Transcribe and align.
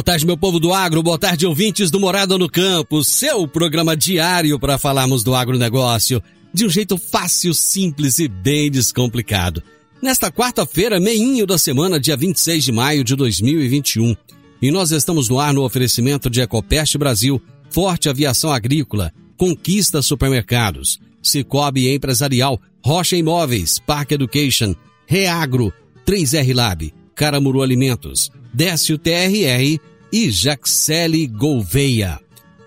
Boa 0.00 0.04
tarde, 0.04 0.24
meu 0.24 0.36
povo 0.38 0.58
do 0.58 0.72
agro. 0.72 1.02
Boa 1.02 1.18
tarde, 1.18 1.46
ouvintes 1.46 1.90
do 1.90 2.00
Morada 2.00 2.38
no 2.38 2.48
Campo. 2.48 3.04
Seu 3.04 3.46
programa 3.46 3.94
diário 3.94 4.58
para 4.58 4.78
falarmos 4.78 5.22
do 5.22 5.34
agronegócio 5.34 6.22
de 6.54 6.64
um 6.64 6.70
jeito 6.70 6.96
fácil, 6.96 7.52
simples 7.52 8.18
e 8.18 8.26
bem 8.26 8.70
descomplicado. 8.70 9.62
Nesta 10.00 10.32
quarta-feira, 10.32 10.98
meinho 10.98 11.46
da 11.46 11.58
semana, 11.58 12.00
dia 12.00 12.16
26 12.16 12.64
de 12.64 12.72
maio 12.72 13.04
de 13.04 13.14
2021. 13.14 14.16
E 14.62 14.70
nós 14.70 14.90
estamos 14.90 15.28
no 15.28 15.38
ar 15.38 15.52
no 15.52 15.66
oferecimento 15.66 16.30
de 16.30 16.40
Ecopest 16.40 16.96
Brasil, 16.96 17.38
Forte 17.68 18.08
Aviação 18.08 18.50
Agrícola, 18.50 19.12
Conquista 19.36 20.00
Supermercados, 20.00 20.98
Cicobi 21.22 21.90
Empresarial, 21.90 22.58
Rocha 22.82 23.16
Imóveis, 23.16 23.78
Park 23.78 24.12
Education, 24.12 24.74
Reagro, 25.06 25.70
3R 26.06 26.54
Lab, 26.54 26.90
Caramuru 27.14 27.60
Alimentos, 27.60 28.32
Décio 28.52 28.96
TRR 28.96 29.89
e 30.12 30.30
Jaxele 30.30 31.26
Gouveia. 31.26 32.20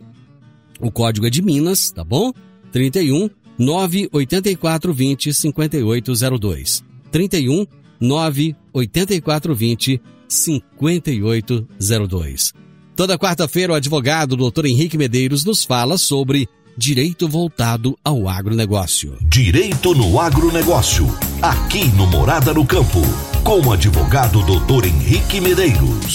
o 0.81 0.91
código 0.91 1.27
é 1.27 1.31
de 1.31 1.43
Minas, 1.43 1.91
tá 1.91 2.05
bom? 2.05 2.33
31 2.73 3.29
984 3.59 4.93
20 4.93 5.35
5802. 5.35 6.85
31 7.11 7.67
98420 8.01 10.01
5802. 10.29 12.53
Toda 12.95 13.19
quarta-feira, 13.19 13.73
o 13.73 13.77
advogado 13.77 14.37
Dr. 14.37 14.67
Henrique 14.67 14.99
Medeiros 14.99 15.45
nos 15.45 15.65
fala 15.65 15.97
sobre 15.97 16.49
direito 16.77 17.29
voltado 17.29 17.99
ao 18.05 18.29
agronegócio. 18.29 19.17
Direito 19.23 19.95
no 19.95 20.21
agronegócio, 20.21 21.07
aqui 21.43 21.87
no 21.97 22.07
Morada 22.07 22.55
no 22.55 22.65
Campo, 22.65 23.01
com 23.43 23.61
o 23.61 23.73
advogado 23.73 24.43
Dr. 24.43 24.87
Henrique 24.87 25.41
Medeiros. 25.41 26.15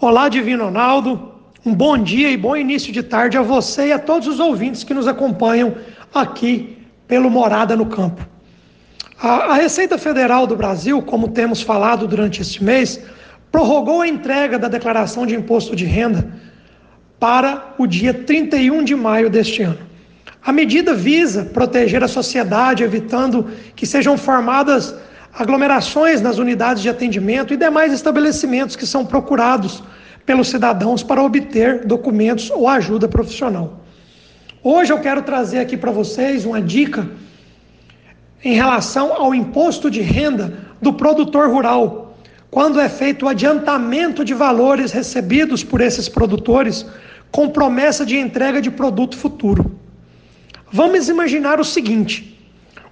Olá, 0.00 0.28
Divino 0.28 0.64
Ronaldo. 0.64 1.29
Um 1.64 1.74
bom 1.74 1.98
dia 1.98 2.30
e 2.30 2.38
bom 2.38 2.56
início 2.56 2.90
de 2.90 3.02
tarde 3.02 3.36
a 3.36 3.42
você 3.42 3.88
e 3.88 3.92
a 3.92 3.98
todos 3.98 4.26
os 4.26 4.40
ouvintes 4.40 4.82
que 4.82 4.94
nos 4.94 5.06
acompanham 5.06 5.74
aqui 6.14 6.78
pelo 7.06 7.28
Morada 7.28 7.76
no 7.76 7.84
Campo. 7.84 8.26
A, 9.20 9.52
Receita 9.56 9.98
Federal 9.98 10.46
do 10.46 10.56
Brasil, 10.56 11.02
como 11.02 11.28
temos 11.28 11.60
falado 11.60 12.08
durante 12.08 12.40
este 12.40 12.64
mês, 12.64 12.98
prorrogou 13.52 14.00
a 14.00 14.08
entrega 14.08 14.58
da 14.58 14.68
declaração 14.68 15.26
de 15.26 15.34
imposto 15.34 15.76
de 15.76 15.84
renda 15.84 16.32
para 17.18 17.74
o 17.76 17.86
dia 17.86 18.14
31 18.14 18.82
de 18.82 18.94
maio 18.94 19.28
deste 19.28 19.62
ano. 19.62 19.80
A 20.42 20.52
medida 20.52 20.94
visa 20.94 21.44
proteger 21.44 22.02
a 22.02 22.08
sociedade, 22.08 22.82
evitando 22.82 23.50
que 23.76 23.86
sejam 23.86 24.16
formadas 24.16 24.94
aglomerações 25.34 26.22
nas 26.22 26.38
unidades 26.38 26.82
de 26.82 26.88
atendimento 26.88 27.52
e 27.52 27.58
demais 27.58 27.92
estabelecimentos 27.92 28.76
que 28.76 28.86
são 28.86 29.04
procurados 29.04 29.82
pelos 30.24 30.48
cidadãos 30.48 31.02
para 31.02 31.22
obter 31.22 31.84
documentos 31.84 32.50
ou 32.50 32.68
ajuda 32.68 33.08
profissional. 33.08 33.80
Hoje 34.62 34.92
eu 34.92 35.00
quero 35.00 35.22
trazer 35.22 35.58
aqui 35.58 35.76
para 35.76 35.90
vocês 35.90 36.44
uma 36.44 36.60
dica 36.60 37.08
em 38.44 38.54
relação 38.54 39.12
ao 39.12 39.34
imposto 39.34 39.90
de 39.90 40.00
renda 40.00 40.52
do 40.80 40.92
produtor 40.92 41.48
rural, 41.50 42.16
quando 42.50 42.80
é 42.80 42.88
feito 42.88 43.24
o 43.24 43.28
adiantamento 43.28 44.24
de 44.24 44.34
valores 44.34 44.92
recebidos 44.92 45.62
por 45.62 45.80
esses 45.80 46.08
produtores 46.08 46.86
com 47.30 47.48
promessa 47.48 48.04
de 48.04 48.18
entrega 48.18 48.60
de 48.60 48.70
produto 48.70 49.16
futuro. 49.16 49.78
Vamos 50.72 51.08
imaginar 51.08 51.60
o 51.60 51.64
seguinte: 51.64 52.38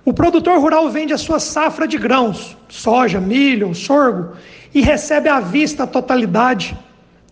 o 0.05 0.13
produtor 0.13 0.59
rural 0.59 0.89
vende 0.91 1.13
a 1.13 1.19
sua 1.19 1.39
safra 1.39 1.87
de 1.87 1.99
grãos, 1.99 2.57
soja, 2.69 3.21
milho, 3.21 3.75
sorgo, 3.75 4.37
e 4.75 4.81
recebe 4.81 5.29
à 5.29 5.41
vista 5.41 5.85
a 5.85 5.87
totalidade 5.87 6.77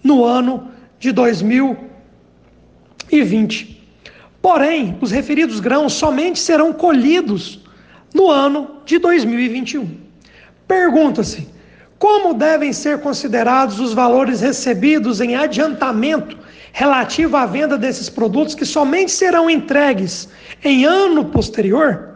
no 0.07 0.25
ano 0.25 0.71
de 0.99 1.13
2020. 1.13 3.77
Porém, 4.41 4.97
os 5.01 5.11
referidos 5.11 5.61
grãos 5.61 5.93
somente 5.93 6.39
serão 6.39 6.73
colhidos 6.73 7.61
no 8.15 8.31
ano 8.31 8.79
de 8.87 8.99
2021. 8.99 9.91
Pergunta-se: 10.69 11.49
como 11.99 12.33
devem 12.33 12.73
ser 12.73 13.01
considerados 13.01 13.81
os 13.81 13.93
valores 13.93 14.41
recebidos 14.41 15.21
em 15.21 15.35
adiantamento 15.35 16.39
relativo 16.73 17.37
à 17.37 17.45
venda 17.47 17.77
desses 17.77 18.09
produtos 18.09 18.55
que 18.55 18.65
somente 18.65 19.11
serão 19.11 19.51
entregues 19.51 20.29
em 20.63 20.85
ano 20.85 21.25
posterior? 21.25 22.11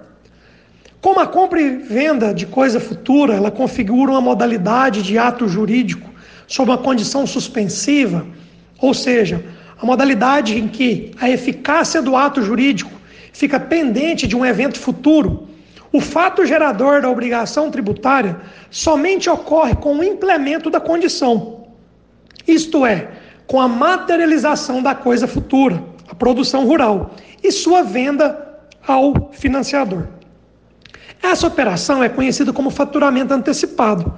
Como 1.00 1.18
a 1.18 1.26
compra 1.26 1.60
e 1.60 1.78
venda 1.78 2.32
de 2.34 2.46
coisa 2.46 2.78
futura, 2.78 3.34
ela 3.34 3.50
configura 3.50 4.12
uma 4.12 4.20
modalidade 4.20 5.02
de 5.02 5.16
ato 5.16 5.48
jurídico 5.48 6.09
sob 6.50 6.68
uma 6.68 6.78
condição 6.78 7.26
suspensiva, 7.28 8.26
ou 8.80 8.92
seja, 8.92 9.42
a 9.80 9.86
modalidade 9.86 10.58
em 10.58 10.66
que 10.66 11.12
a 11.20 11.30
eficácia 11.30 12.02
do 12.02 12.16
ato 12.16 12.42
jurídico 12.42 12.90
fica 13.32 13.60
pendente 13.60 14.26
de 14.26 14.36
um 14.36 14.44
evento 14.44 14.78
futuro, 14.78 15.48
o 15.92 16.00
fato 16.00 16.44
gerador 16.44 17.00
da 17.00 17.08
obrigação 17.08 17.70
tributária 17.70 18.36
somente 18.68 19.30
ocorre 19.30 19.76
com 19.76 19.96
o 19.96 20.04
implemento 20.04 20.68
da 20.68 20.80
condição, 20.80 21.68
isto 22.46 22.84
é, 22.84 23.08
com 23.46 23.60
a 23.60 23.68
materialização 23.68 24.82
da 24.82 24.94
coisa 24.94 25.28
futura, 25.28 25.80
a 26.08 26.14
produção 26.16 26.66
rural, 26.66 27.14
e 27.44 27.52
sua 27.52 27.82
venda 27.82 28.58
ao 28.84 29.30
financiador. 29.32 30.08
Essa 31.22 31.46
operação 31.46 32.02
é 32.02 32.08
conhecida 32.08 32.52
como 32.52 32.70
faturamento 32.70 33.32
antecipado. 33.32 34.12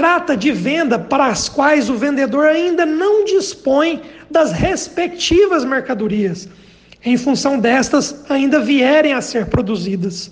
Trata 0.00 0.34
de 0.34 0.50
venda 0.50 0.98
para 0.98 1.26
as 1.26 1.46
quais 1.46 1.90
o 1.90 1.94
vendedor 1.94 2.46
ainda 2.46 2.86
não 2.86 3.22
dispõe 3.22 4.00
das 4.30 4.50
respectivas 4.50 5.62
mercadorias 5.62 6.48
em 7.04 7.18
função 7.18 7.58
destas 7.58 8.24
ainda 8.30 8.60
vierem 8.60 9.12
a 9.12 9.20
ser 9.20 9.44
produzidas. 9.44 10.30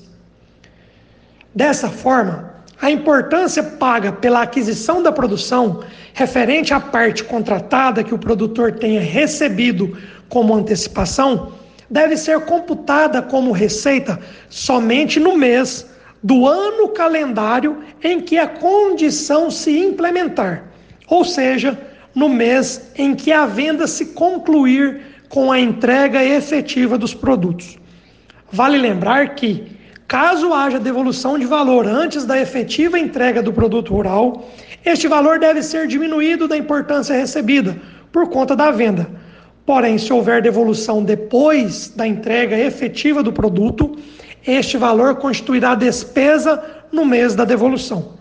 Dessa 1.55 1.91
forma, 1.91 2.55
a 2.81 2.91
importância 2.91 3.63
paga 3.63 4.11
pela 4.11 4.41
aquisição 4.41 5.03
da 5.03 5.13
produção, 5.13 5.85
referente 6.15 6.73
à 6.73 6.81
parte 6.81 7.23
contratada 7.23 8.03
que 8.03 8.15
o 8.15 8.19
produtor 8.19 8.73
tenha 8.73 9.03
recebido 9.03 9.99
como 10.31 10.55
antecipação, 10.55 11.53
deve 11.91 12.17
ser 12.17 12.41
computada 12.47 13.21
como 13.21 13.53
receita 13.53 14.19
somente 14.49 15.21
no 15.21 15.37
mês 15.37 15.85
do 16.23 16.47
ano 16.47 16.89
calendário 16.89 17.79
em 18.03 18.21
que 18.21 18.39
a 18.39 18.47
condição 18.47 19.51
se 19.51 19.79
implementar, 19.79 20.65
ou 21.09 21.25
seja, 21.25 21.79
no 22.15 22.29
mês 22.29 22.91
em 22.97 23.15
que 23.15 23.33
a 23.33 23.47
venda 23.47 23.87
se 23.87 24.07
concluir 24.07 25.01
com 25.29 25.53
a 25.53 25.61
entrega 25.61 26.25
efetiva 26.25 26.99
dos 26.99 27.15
produtos. 27.15 27.79
Vale 28.51 28.79
lembrar 28.79 29.35
que, 29.35 29.77
caso 30.07 30.53
haja 30.53 30.81
devolução 30.81 31.39
de 31.39 31.45
valor 31.45 31.87
antes 31.87 32.25
da 32.25 32.41
efetiva 32.41 32.99
entrega 32.99 33.43
do 33.43 33.53
produto 33.53 33.93
rural, 33.93 34.49
este 34.85 35.07
valor 35.07 35.39
deve 35.39 35.63
ser 35.63 35.87
diminuído 35.87 36.49
da 36.49 36.57
importância 36.57 37.15
recebida 37.15 37.77
por 38.11 38.29
conta 38.29 38.57
da 38.57 38.71
venda. 38.71 39.07
Porém, 39.67 39.99
se 39.99 40.11
houver 40.11 40.41
devolução 40.41 41.05
depois 41.05 41.93
da 41.95 42.07
entrega 42.07 42.59
efetiva 42.59 43.23
do 43.23 43.33
produto, 43.33 43.99
este 44.53 44.79
valor 44.79 45.17
constituirá 45.17 45.75
despesa 45.75 46.63
no 46.91 47.05
mês 47.05 47.35
da 47.35 47.45
devolução. 47.45 48.17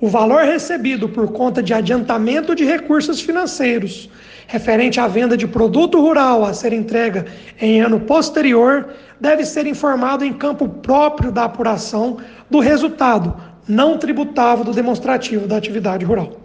O 0.00 0.08
valor 0.08 0.44
recebido 0.44 1.08
por 1.08 1.32
conta 1.32 1.62
de 1.62 1.72
adiantamento 1.72 2.54
de 2.54 2.64
recursos 2.64 3.20
financeiros 3.20 4.10
referente 4.46 5.00
à 5.00 5.08
venda 5.08 5.36
de 5.36 5.46
produto 5.46 5.98
rural 5.98 6.44
a 6.44 6.52
ser 6.52 6.74
entregue 6.74 7.24
em 7.58 7.80
ano 7.80 8.00
posterior 8.00 8.90
deve 9.18 9.44
ser 9.46 9.66
informado 9.66 10.22
em 10.22 10.34
campo 10.34 10.68
próprio 10.68 11.32
da 11.32 11.44
apuração 11.44 12.18
do 12.50 12.60
resultado 12.60 13.34
não 13.66 13.96
tributável 13.96 14.62
do 14.62 14.72
demonstrativo 14.72 15.46
da 15.46 15.56
atividade 15.56 16.04
rural. 16.04 16.40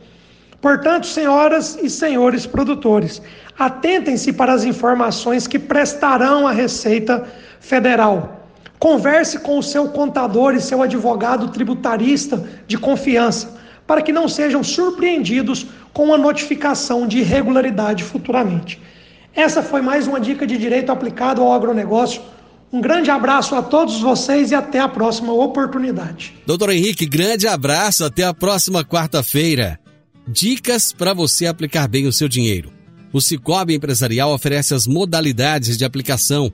Portanto, 0.62 1.06
senhoras 1.06 1.78
e 1.82 1.90
senhores 1.90 2.46
produtores, 2.46 3.22
atentem-se 3.58 4.32
para 4.32 4.54
as 4.54 4.64
informações 4.64 5.48
que 5.48 5.60
prestarão 5.60 6.48
à 6.48 6.52
Receita 6.52 7.28
Federal 7.60 8.39
Converse 8.80 9.40
com 9.40 9.60
o 9.60 9.64
seu 9.64 9.90
contador 9.90 10.56
e 10.56 10.62
seu 10.62 10.82
advogado 10.82 11.50
tributarista 11.50 12.48
de 12.66 12.78
confiança, 12.78 13.60
para 13.86 14.02
que 14.02 14.14
não 14.14 14.30
sejam 14.30 14.64
surpreendidos 14.64 15.66
com 15.92 16.14
a 16.14 16.18
notificação 16.18 17.06
de 17.06 17.20
irregularidade 17.20 18.06
futuramente. 18.06 18.82
Essa 19.36 19.62
foi 19.62 19.82
mais 19.82 20.08
uma 20.08 20.20
dica 20.20 20.48
de 20.48 20.58
direito 20.58 20.92
aplicado 20.92 21.42
ao 21.42 21.52
agronegócio. 21.52 22.22
Um 22.72 22.80
grande 22.80 23.12
abraço 23.12 23.54
a 23.56 23.62
todos 23.62 24.00
vocês 24.00 24.52
e 24.52 24.56
até 24.56 24.80
a 24.80 24.88
próxima 24.88 25.34
oportunidade. 25.34 26.36
Doutor 26.46 26.70
Henrique, 26.70 27.06
grande 27.06 27.48
abraço, 27.48 28.06
até 28.06 28.24
a 28.24 28.34
próxima 28.34 28.86
quarta-feira. 28.86 29.80
Dicas 30.28 30.94
para 30.94 31.14
você 31.14 31.48
aplicar 31.48 31.88
bem 31.88 32.06
o 32.08 32.14
seu 32.14 32.28
dinheiro. 32.28 32.72
O 33.12 33.20
Cicobi 33.20 33.74
Empresarial 33.74 34.32
oferece 34.32 34.74
as 34.74 34.86
modalidades 34.86 35.78
de 35.78 35.84
aplicação 35.84 36.54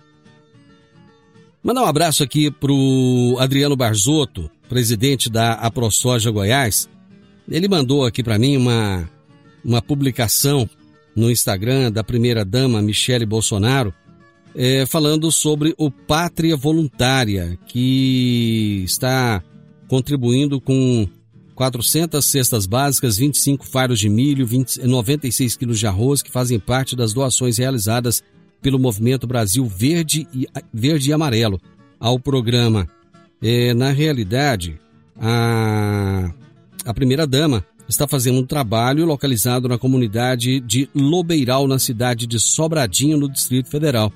Mandar 1.63 1.83
um 1.83 1.85
abraço 1.85 2.23
aqui 2.23 2.49
pro 2.49 3.37
Adriano 3.39 3.75
Barzotto, 3.75 4.49
presidente 4.67 5.29
da 5.29 5.53
AproSoja 5.53 6.31
Goiás. 6.31 6.89
Ele 7.47 7.67
mandou 7.67 8.03
aqui 8.03 8.23
para 8.23 8.39
mim 8.39 8.57
uma, 8.57 9.07
uma 9.63 9.79
publicação 9.79 10.67
no 11.15 11.29
Instagram 11.29 11.91
da 11.91 12.03
primeira 12.03 12.43
dama 12.43 12.81
Michele 12.81 13.27
Bolsonaro, 13.27 13.93
é, 14.55 14.87
falando 14.87 15.31
sobre 15.31 15.75
o 15.77 15.91
Pátria 15.91 16.57
Voluntária, 16.57 17.59
que 17.67 18.81
está 18.83 19.43
contribuindo 19.87 20.59
com 20.59 21.07
400 21.53 22.25
cestas 22.25 22.65
básicas, 22.65 23.17
25 23.17 23.67
faros 23.67 23.99
de 23.99 24.09
milho, 24.09 24.47
20, 24.47 24.79
96 24.79 25.55
quilos 25.57 25.77
de 25.77 25.85
arroz, 25.85 26.23
que 26.23 26.31
fazem 26.31 26.59
parte 26.59 26.95
das 26.95 27.13
doações 27.13 27.59
realizadas 27.59 28.23
pelo 28.61 28.79
Movimento 28.79 29.27
Brasil 29.27 29.65
Verde 29.65 30.27
e, 30.33 30.47
Verde 30.73 31.09
e 31.09 31.13
Amarelo 31.13 31.59
ao 31.99 32.19
programa. 32.19 32.87
É, 33.41 33.73
na 33.73 33.91
realidade, 33.91 34.79
a, 35.19 36.31
a 36.85 36.93
primeira-dama 36.93 37.65
está 37.87 38.07
fazendo 38.07 38.39
um 38.39 38.45
trabalho 38.45 39.05
localizado 39.05 39.67
na 39.67 39.77
comunidade 39.77 40.59
de 40.59 40.89
Lobeiral, 40.95 41.67
na 41.67 41.79
cidade 41.79 42.25
de 42.25 42.39
Sobradinho, 42.39 43.17
no 43.17 43.29
Distrito 43.29 43.69
Federal. 43.69 44.11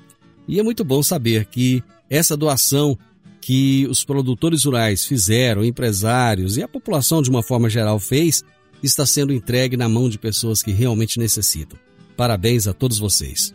E 0.48 0.58
é 0.58 0.62
muito 0.62 0.84
bom 0.84 1.02
saber 1.02 1.46
que 1.46 1.82
essa 2.08 2.36
doação 2.36 2.96
que 3.40 3.86
os 3.88 4.04
produtores 4.04 4.64
rurais 4.64 5.04
fizeram, 5.04 5.64
empresários 5.64 6.56
e 6.56 6.62
a 6.62 6.68
população 6.68 7.22
de 7.22 7.30
uma 7.30 7.44
forma 7.44 7.70
geral 7.70 8.00
fez, 8.00 8.42
está 8.82 9.06
sendo 9.06 9.32
entregue 9.32 9.76
na 9.76 9.88
mão 9.88 10.08
de 10.08 10.18
pessoas 10.18 10.62
que 10.62 10.72
realmente 10.72 11.18
necessitam. 11.18 11.78
Parabéns 12.16 12.66
a 12.66 12.72
todos 12.72 12.98
vocês. 12.98 13.54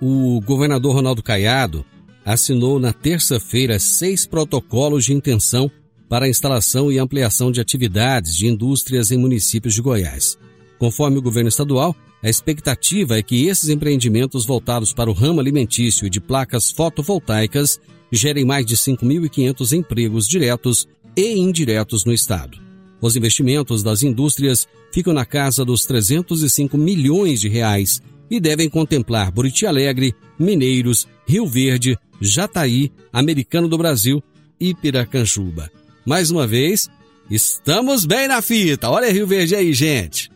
o 0.00 0.40
governador 0.40 0.94
Ronaldo 0.94 1.22
Caiado 1.22 1.84
assinou 2.24 2.78
na 2.78 2.92
terça-feira 2.92 3.78
seis 3.78 4.26
protocolos 4.26 5.04
de 5.04 5.12
intenção 5.12 5.70
para 6.08 6.26
a 6.26 6.28
instalação 6.28 6.90
e 6.90 6.98
ampliação 6.98 7.50
de 7.50 7.60
atividades 7.60 8.36
de 8.36 8.46
indústrias 8.46 9.10
em 9.10 9.18
municípios 9.18 9.74
de 9.74 9.82
Goiás. 9.82 10.38
Conforme 10.78 11.18
o 11.18 11.22
governo 11.22 11.48
estadual, 11.48 11.94
a 12.22 12.28
expectativa 12.28 13.18
é 13.18 13.22
que 13.22 13.46
esses 13.46 13.68
empreendimentos 13.68 14.46
voltados 14.46 14.92
para 14.92 15.10
o 15.10 15.12
ramo 15.12 15.40
alimentício 15.40 16.06
e 16.06 16.10
de 16.10 16.20
placas 16.20 16.70
fotovoltaicas 16.70 17.78
gerem 18.10 18.44
mais 18.44 18.64
de 18.64 18.76
5.500 18.76 19.72
empregos 19.76 20.26
diretos 20.26 20.88
e 21.16 21.34
indiretos 21.38 22.04
no 22.04 22.12
estado. 22.12 22.58
Os 23.00 23.16
investimentos 23.16 23.82
das 23.82 24.02
indústrias 24.02 24.66
ficam 24.90 25.12
na 25.12 25.26
casa 25.26 25.64
dos 25.64 25.82
305 25.84 26.78
milhões 26.78 27.40
de 27.40 27.48
reais 27.48 28.00
e 28.30 28.40
devem 28.40 28.68
contemplar 28.68 29.30
Buriti 29.30 29.66
Alegre, 29.66 30.14
Mineiros, 30.38 31.06
Rio 31.26 31.46
Verde, 31.46 31.98
Jataí, 32.20 32.92
Americano 33.12 33.68
do 33.68 33.78
Brasil 33.78 34.22
e 34.58 34.74
Piracanjuba. 34.74 35.70
Mais 36.04 36.30
uma 36.30 36.46
vez, 36.46 36.88
estamos 37.30 38.04
bem 38.04 38.28
na 38.28 38.42
fita. 38.42 38.90
Olha 38.90 39.12
Rio 39.12 39.26
Verde 39.26 39.54
aí, 39.54 39.72
gente. 39.72 40.30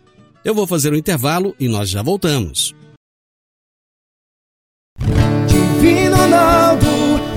Eu 0.45 0.54
vou 0.54 0.66
fazer 0.66 0.92
um 0.92 0.97
intervalo 0.97 1.54
e 1.59 1.68
nós 1.68 1.90
já 1.90 2.02
voltamos. 2.02 2.75
Divino 4.99 6.16
Ronaldo, 6.16 6.87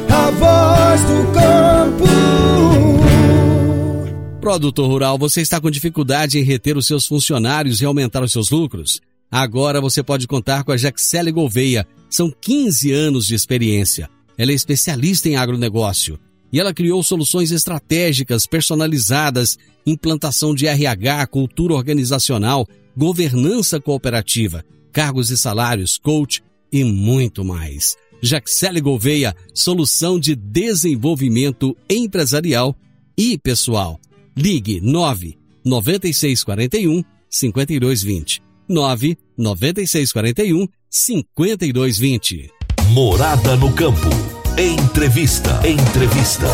a 0.10 0.32
voz 0.32 1.02
do 1.02 1.34
campo. 1.34 2.12
Produtor 4.40 4.88
Rural, 4.88 5.18
você 5.18 5.42
está 5.42 5.62
com 5.62 5.70
dificuldade 5.70 6.40
em 6.40 6.44
reter 6.44 6.76
os 6.76 6.88
seus 6.88 7.06
funcionários 7.06 7.82
e 7.82 7.86
aumentar 7.86 8.24
os 8.24 8.32
seus 8.32 8.50
lucros? 8.50 9.00
Agora 9.32 9.80
você 9.80 10.04
pode 10.04 10.28
contar 10.28 10.66
com 10.66 10.74
a 10.74 10.78
Jaxele 10.78 11.32
Gouveia. 11.32 11.88
São 12.10 12.30
15 12.30 12.92
anos 12.92 13.26
de 13.26 13.34
experiência. 13.34 14.10
Ela 14.38 14.52
é 14.52 14.54
especialista 14.54 15.30
em 15.30 15.38
agronegócio 15.38 16.20
e 16.52 16.60
ela 16.60 16.74
criou 16.74 17.02
soluções 17.02 17.50
estratégicas 17.52 18.46
personalizadas, 18.46 19.58
implantação 19.86 20.54
de 20.54 20.68
RH, 20.68 21.28
cultura 21.28 21.74
organizacional, 21.74 22.68
governança 22.98 23.80
cooperativa, 23.80 24.66
cargos 24.92 25.32
e 25.32 25.38
salários, 25.38 25.98
coach 25.98 26.44
e 26.70 26.84
muito 26.84 27.46
mais. 27.46 27.96
Jaxele 28.22 28.82
Gouveia, 28.82 29.34
solução 29.54 30.20
de 30.20 30.36
desenvolvimento 30.36 31.76
empresarial 31.90 32.76
e 33.18 33.38
pessoal. 33.38 33.98
Ligue 34.36 34.82
9 34.82 35.38
9641 35.64 37.04
5220. 37.30 38.51
9 38.68 39.18
9641 39.38 40.68
5220. 40.90 42.52
Morada 42.90 43.56
no 43.56 43.72
campo. 43.74 44.10
Entrevista. 44.58 45.62
Entrevista. 45.68 46.48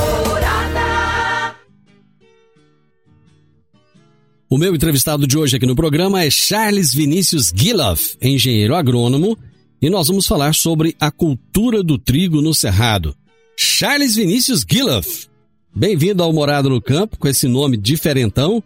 O 4.50 4.58
meu 4.58 4.74
entrevistado 4.74 5.28
de 5.28 5.38
hoje 5.38 5.58
aqui 5.58 5.66
no 5.66 5.76
programa 5.76 6.24
é 6.24 6.30
Charles 6.30 6.94
Vinícius 6.94 7.52
Giloff, 7.54 8.16
engenheiro 8.22 8.76
agrônomo, 8.76 9.38
e 9.82 9.90
nós 9.90 10.08
vamos 10.08 10.26
falar 10.26 10.56
sobre 10.56 10.96
a 11.00 11.12
cultura 11.12 11.84
do 11.84 11.98
trigo 11.98 12.42
no 12.42 12.54
Cerrado. 12.54 13.14
Charles 13.58 14.16
Vinícius 14.16 14.64
Giloff, 14.70 15.28
bem-vindo 15.76 16.24
ao 16.24 16.32
Morado 16.32 16.70
no 16.70 16.82
Campo, 16.82 17.18
com 17.18 17.28
esse 17.28 17.46
nome 17.48 17.76
diferentão. 17.76 18.64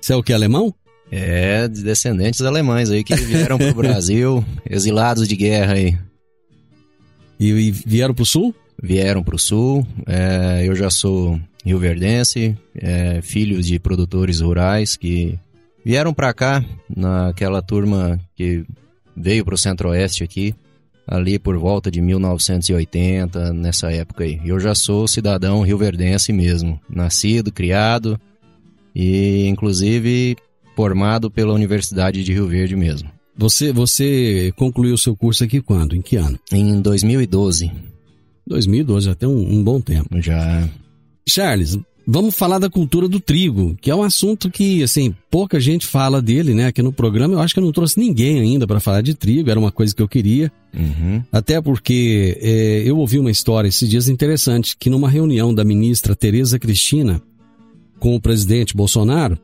Você 0.00 0.14
é 0.14 0.16
o 0.16 0.22
que, 0.22 0.32
alemão? 0.32 0.74
É, 1.16 1.68
de 1.68 1.84
descendentes 1.84 2.40
alemães 2.40 2.90
aí 2.90 3.04
que 3.04 3.14
vieram 3.14 3.56
pro 3.56 3.72
Brasil, 3.76 4.44
exilados 4.68 5.28
de 5.28 5.36
guerra 5.36 5.74
aí. 5.74 5.96
E, 7.38 7.50
e 7.50 7.70
vieram 7.70 8.12
pro 8.12 8.26
sul? 8.26 8.52
Vieram 8.82 9.22
pro 9.22 9.38
sul, 9.38 9.86
é, 10.08 10.64
eu 10.66 10.74
já 10.74 10.90
sou 10.90 11.40
rioverdense, 11.64 12.58
é, 12.74 13.22
filhos 13.22 13.64
de 13.64 13.78
produtores 13.78 14.40
rurais 14.40 14.96
que 14.96 15.38
vieram 15.84 16.12
para 16.12 16.34
cá 16.34 16.64
naquela 16.94 17.62
turma 17.62 18.18
que 18.34 18.64
veio 19.16 19.44
para 19.44 19.54
o 19.54 19.58
centro-oeste 19.58 20.24
aqui, 20.24 20.52
ali 21.06 21.38
por 21.38 21.56
volta 21.56 21.92
de 21.92 22.00
1980, 22.00 23.52
nessa 23.52 23.92
época 23.92 24.24
aí. 24.24 24.40
Eu 24.44 24.58
já 24.58 24.74
sou 24.74 25.06
cidadão 25.06 25.62
rioverdense 25.62 26.32
mesmo, 26.32 26.80
nascido, 26.90 27.52
criado 27.52 28.20
e 28.92 29.46
inclusive 29.46 30.36
formado 30.74 31.30
pela 31.30 31.52
Universidade 31.52 32.22
de 32.22 32.32
Rio 32.32 32.46
Verde 32.46 32.76
mesmo. 32.76 33.10
Você, 33.36 33.72
você 33.72 34.52
concluiu 34.56 34.94
o 34.94 34.98
seu 34.98 35.16
curso 35.16 35.42
aqui 35.42 35.60
quando? 35.60 35.96
Em 35.96 36.02
que 36.02 36.16
ano? 36.16 36.38
Em 36.52 36.80
2012. 36.80 37.70
2012, 38.46 39.10
até 39.10 39.26
um, 39.26 39.36
um 39.36 39.62
bom 39.62 39.80
tempo. 39.80 40.20
Já. 40.20 40.68
Charles, 41.26 41.78
vamos 42.06 42.36
falar 42.36 42.58
da 42.58 42.68
cultura 42.68 43.08
do 43.08 43.18
trigo, 43.18 43.76
que 43.80 43.90
é 43.90 43.94
um 43.94 44.02
assunto 44.02 44.50
que, 44.50 44.82
assim, 44.82 45.14
pouca 45.30 45.58
gente 45.58 45.86
fala 45.86 46.20
dele, 46.20 46.54
né? 46.54 46.66
Aqui 46.66 46.82
no 46.82 46.92
programa 46.92 47.34
eu 47.34 47.40
acho 47.40 47.54
que 47.54 47.60
eu 47.60 47.64
não 47.64 47.72
trouxe 47.72 47.98
ninguém 47.98 48.40
ainda 48.40 48.66
para 48.66 48.80
falar 48.80 49.00
de 49.00 49.14
trigo, 49.14 49.50
era 49.50 49.58
uma 49.58 49.72
coisa 49.72 49.94
que 49.94 50.02
eu 50.02 50.08
queria. 50.08 50.52
Uhum. 50.72 51.22
Até 51.32 51.60
porque 51.60 52.38
é, 52.40 52.82
eu 52.84 52.98
ouvi 52.98 53.18
uma 53.18 53.30
história 53.30 53.68
esses 53.68 53.88
dias 53.88 54.08
interessante, 54.08 54.76
que 54.78 54.90
numa 54.90 55.08
reunião 55.08 55.52
da 55.54 55.64
ministra 55.64 56.14
Tereza 56.14 56.58
Cristina 56.58 57.20
com 57.98 58.14
o 58.14 58.20
presidente 58.20 58.76
Bolsonaro, 58.76 59.38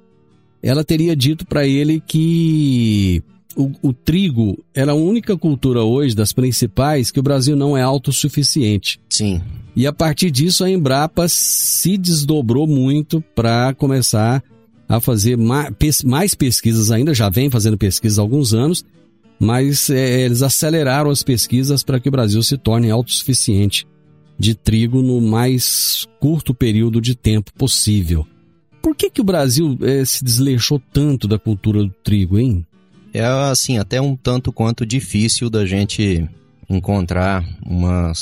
ela 0.63 0.85
teria 0.85 1.17
dito 1.17 1.47
para 1.47 1.67
ele 1.67 2.03
que 2.07 3.23
o, 3.57 3.73
o, 3.83 3.93
trigo 3.93 4.63
era 4.75 4.93
a 4.93 4.95
única 4.95 5.37
cultura 5.37 5.83
hoje 5.83 6.15
das 6.15 6.33
principais 6.33 7.11
que 7.11 7.19
o 7.19 7.23
Brasil 7.23 7.57
não 7.57 7.77
é 7.77 7.83
autossuficiente. 7.83 9.01
Sim. 9.09 9.41
E 9.75 9.87
a 9.87 9.93
partir 9.93 10.31
disso 10.31 10.65
a 10.65 10.71
Embrapa 10.71 11.27
se 11.29 11.97
desdobrou 11.97 12.67
muito 12.67 13.23
para 13.35 13.75
começar 13.75 14.43
a 14.89 15.01
fazer 15.01 15.37
mais, 15.37 16.03
mais, 16.05 16.35
pesquisas 16.35 16.91
ainda, 16.91 17.15
já 17.15 17.29
vem 17.29 17.49
fazendo 17.49 17.79
pesquisas 17.79 18.19
há 18.19 18.23
alguns 18.23 18.53
anos, 18.53 18.85
mas 19.39 19.89
é, 19.89 20.23
eles 20.23 20.43
aceleraram 20.43 21.11
as 21.11 21.23
pesquisas 21.23 21.83
para 21.83 22.01
que 22.01 22.09
o 22.09 22.13
Brasil 22.13 22.43
se 22.43 22.59
torne 22.59 22.91
autossuficiente 22.91 23.87
de 24.37 24.55
trigo 24.55 25.01
no 25.01 25.21
mais 25.21 26.09
curto 26.19 26.53
período 26.53 27.01
de 27.01 27.15
tempo 27.15 27.53
possível. 27.55 28.27
Por 28.83 28.95
que, 28.97 29.11
que 29.11 29.21
o 29.21 29.25
Brasil 29.25 29.79
é, 29.83 30.05
se 30.05 30.25
desleixou 30.25 30.81
tanto 30.93 31.29
da 31.29 31.39
cultura 31.39 31.83
do 31.83 31.91
trigo, 31.91 32.39
hein? 32.39 32.67
É 33.13 33.25
assim, 33.25 33.79
até 33.79 34.01
um 34.01 34.17
tanto 34.17 34.53
quanto 34.53 34.87
difícil 34.87 35.51
da 35.51 35.67
gente 35.67 36.29
encontrar 36.69 37.45
uma, 37.67 38.13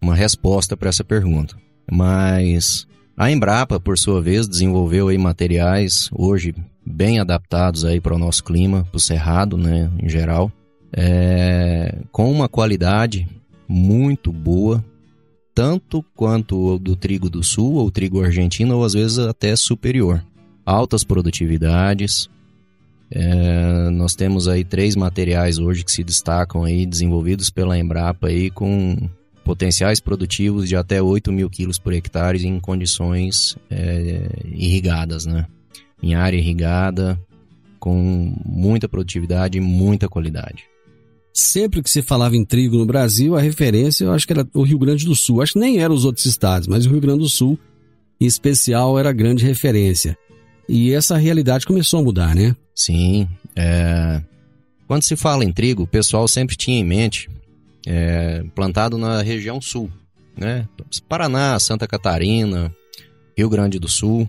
uma 0.00 0.14
resposta 0.14 0.76
para 0.76 0.88
essa 0.88 1.02
pergunta. 1.02 1.56
Mas 1.90 2.86
a 3.16 3.30
Embrapa, 3.30 3.80
por 3.80 3.98
sua 3.98 4.22
vez, 4.22 4.48
desenvolveu 4.48 5.08
aí 5.08 5.18
materiais 5.18 6.08
hoje 6.12 6.54
bem 6.86 7.20
adaptados 7.20 7.84
aí 7.84 8.00
para 8.00 8.14
o 8.14 8.18
nosso 8.18 8.42
clima, 8.42 8.84
para 8.84 8.96
o 8.96 9.00
cerrado, 9.00 9.56
né, 9.56 9.90
em 10.02 10.08
geral, 10.08 10.50
é, 10.92 11.98
com 12.10 12.30
uma 12.30 12.48
qualidade 12.48 13.28
muito 13.68 14.32
boa, 14.32 14.82
tanto 15.60 16.02
quanto 16.16 16.58
o 16.58 16.78
do 16.78 16.96
trigo 16.96 17.28
do 17.28 17.44
sul 17.44 17.74
ou 17.74 17.90
trigo 17.90 18.24
argentino, 18.24 18.78
ou 18.78 18.82
às 18.82 18.94
vezes 18.94 19.18
até 19.18 19.54
superior. 19.54 20.24
Altas 20.64 21.04
produtividades. 21.04 22.30
É, 23.10 23.90
nós 23.90 24.14
temos 24.14 24.48
aí 24.48 24.64
três 24.64 24.96
materiais 24.96 25.58
hoje 25.58 25.84
que 25.84 25.92
se 25.92 26.02
destacam 26.02 26.64
aí, 26.64 26.86
desenvolvidos 26.86 27.50
pela 27.50 27.78
Embrapa 27.78 28.28
aí, 28.28 28.50
com 28.50 28.96
potenciais 29.44 30.00
produtivos 30.00 30.66
de 30.66 30.76
até 30.76 31.02
8 31.02 31.30
mil 31.30 31.50
quilos 31.50 31.78
por 31.78 31.92
hectare 31.92 32.42
em 32.46 32.58
condições 32.58 33.54
é, 33.70 34.30
irrigadas, 34.46 35.26
né? 35.26 35.44
Em 36.02 36.14
área 36.14 36.38
irrigada, 36.38 37.20
com 37.78 38.34
muita 38.46 38.88
produtividade 38.88 39.58
e 39.58 39.60
muita 39.60 40.08
qualidade. 40.08 40.69
Sempre 41.32 41.82
que 41.82 41.90
se 41.90 42.02
falava 42.02 42.36
em 42.36 42.44
trigo 42.44 42.76
no 42.76 42.86
Brasil, 42.86 43.36
a 43.36 43.40
referência 43.40 44.04
eu 44.04 44.12
acho 44.12 44.26
que 44.26 44.32
era 44.32 44.46
o 44.52 44.62
Rio 44.62 44.78
Grande 44.78 45.04
do 45.04 45.14
Sul. 45.14 45.40
Acho 45.40 45.52
que 45.54 45.58
nem 45.58 45.78
eram 45.78 45.94
os 45.94 46.04
outros 46.04 46.26
estados, 46.26 46.66
mas 46.66 46.86
o 46.86 46.90
Rio 46.90 47.00
Grande 47.00 47.20
do 47.20 47.28
Sul, 47.28 47.58
em 48.20 48.26
especial, 48.26 48.98
era 48.98 49.10
a 49.10 49.12
grande 49.12 49.44
referência. 49.44 50.16
E 50.68 50.92
essa 50.92 51.16
realidade 51.16 51.66
começou 51.66 52.00
a 52.00 52.02
mudar, 52.02 52.34
né? 52.34 52.54
Sim. 52.74 53.28
É... 53.56 54.22
Quando 54.86 55.04
se 55.04 55.14
fala 55.16 55.44
em 55.44 55.52
trigo, 55.52 55.84
o 55.84 55.86
pessoal 55.86 56.26
sempre 56.26 56.56
tinha 56.56 56.78
em 56.78 56.84
mente 56.84 57.30
é, 57.86 58.42
plantado 58.54 58.98
na 58.98 59.22
região 59.22 59.60
sul, 59.60 59.90
né? 60.36 60.68
Paraná, 61.08 61.58
Santa 61.60 61.86
Catarina, 61.86 62.74
Rio 63.36 63.48
Grande 63.48 63.78
do 63.78 63.88
Sul. 63.88 64.28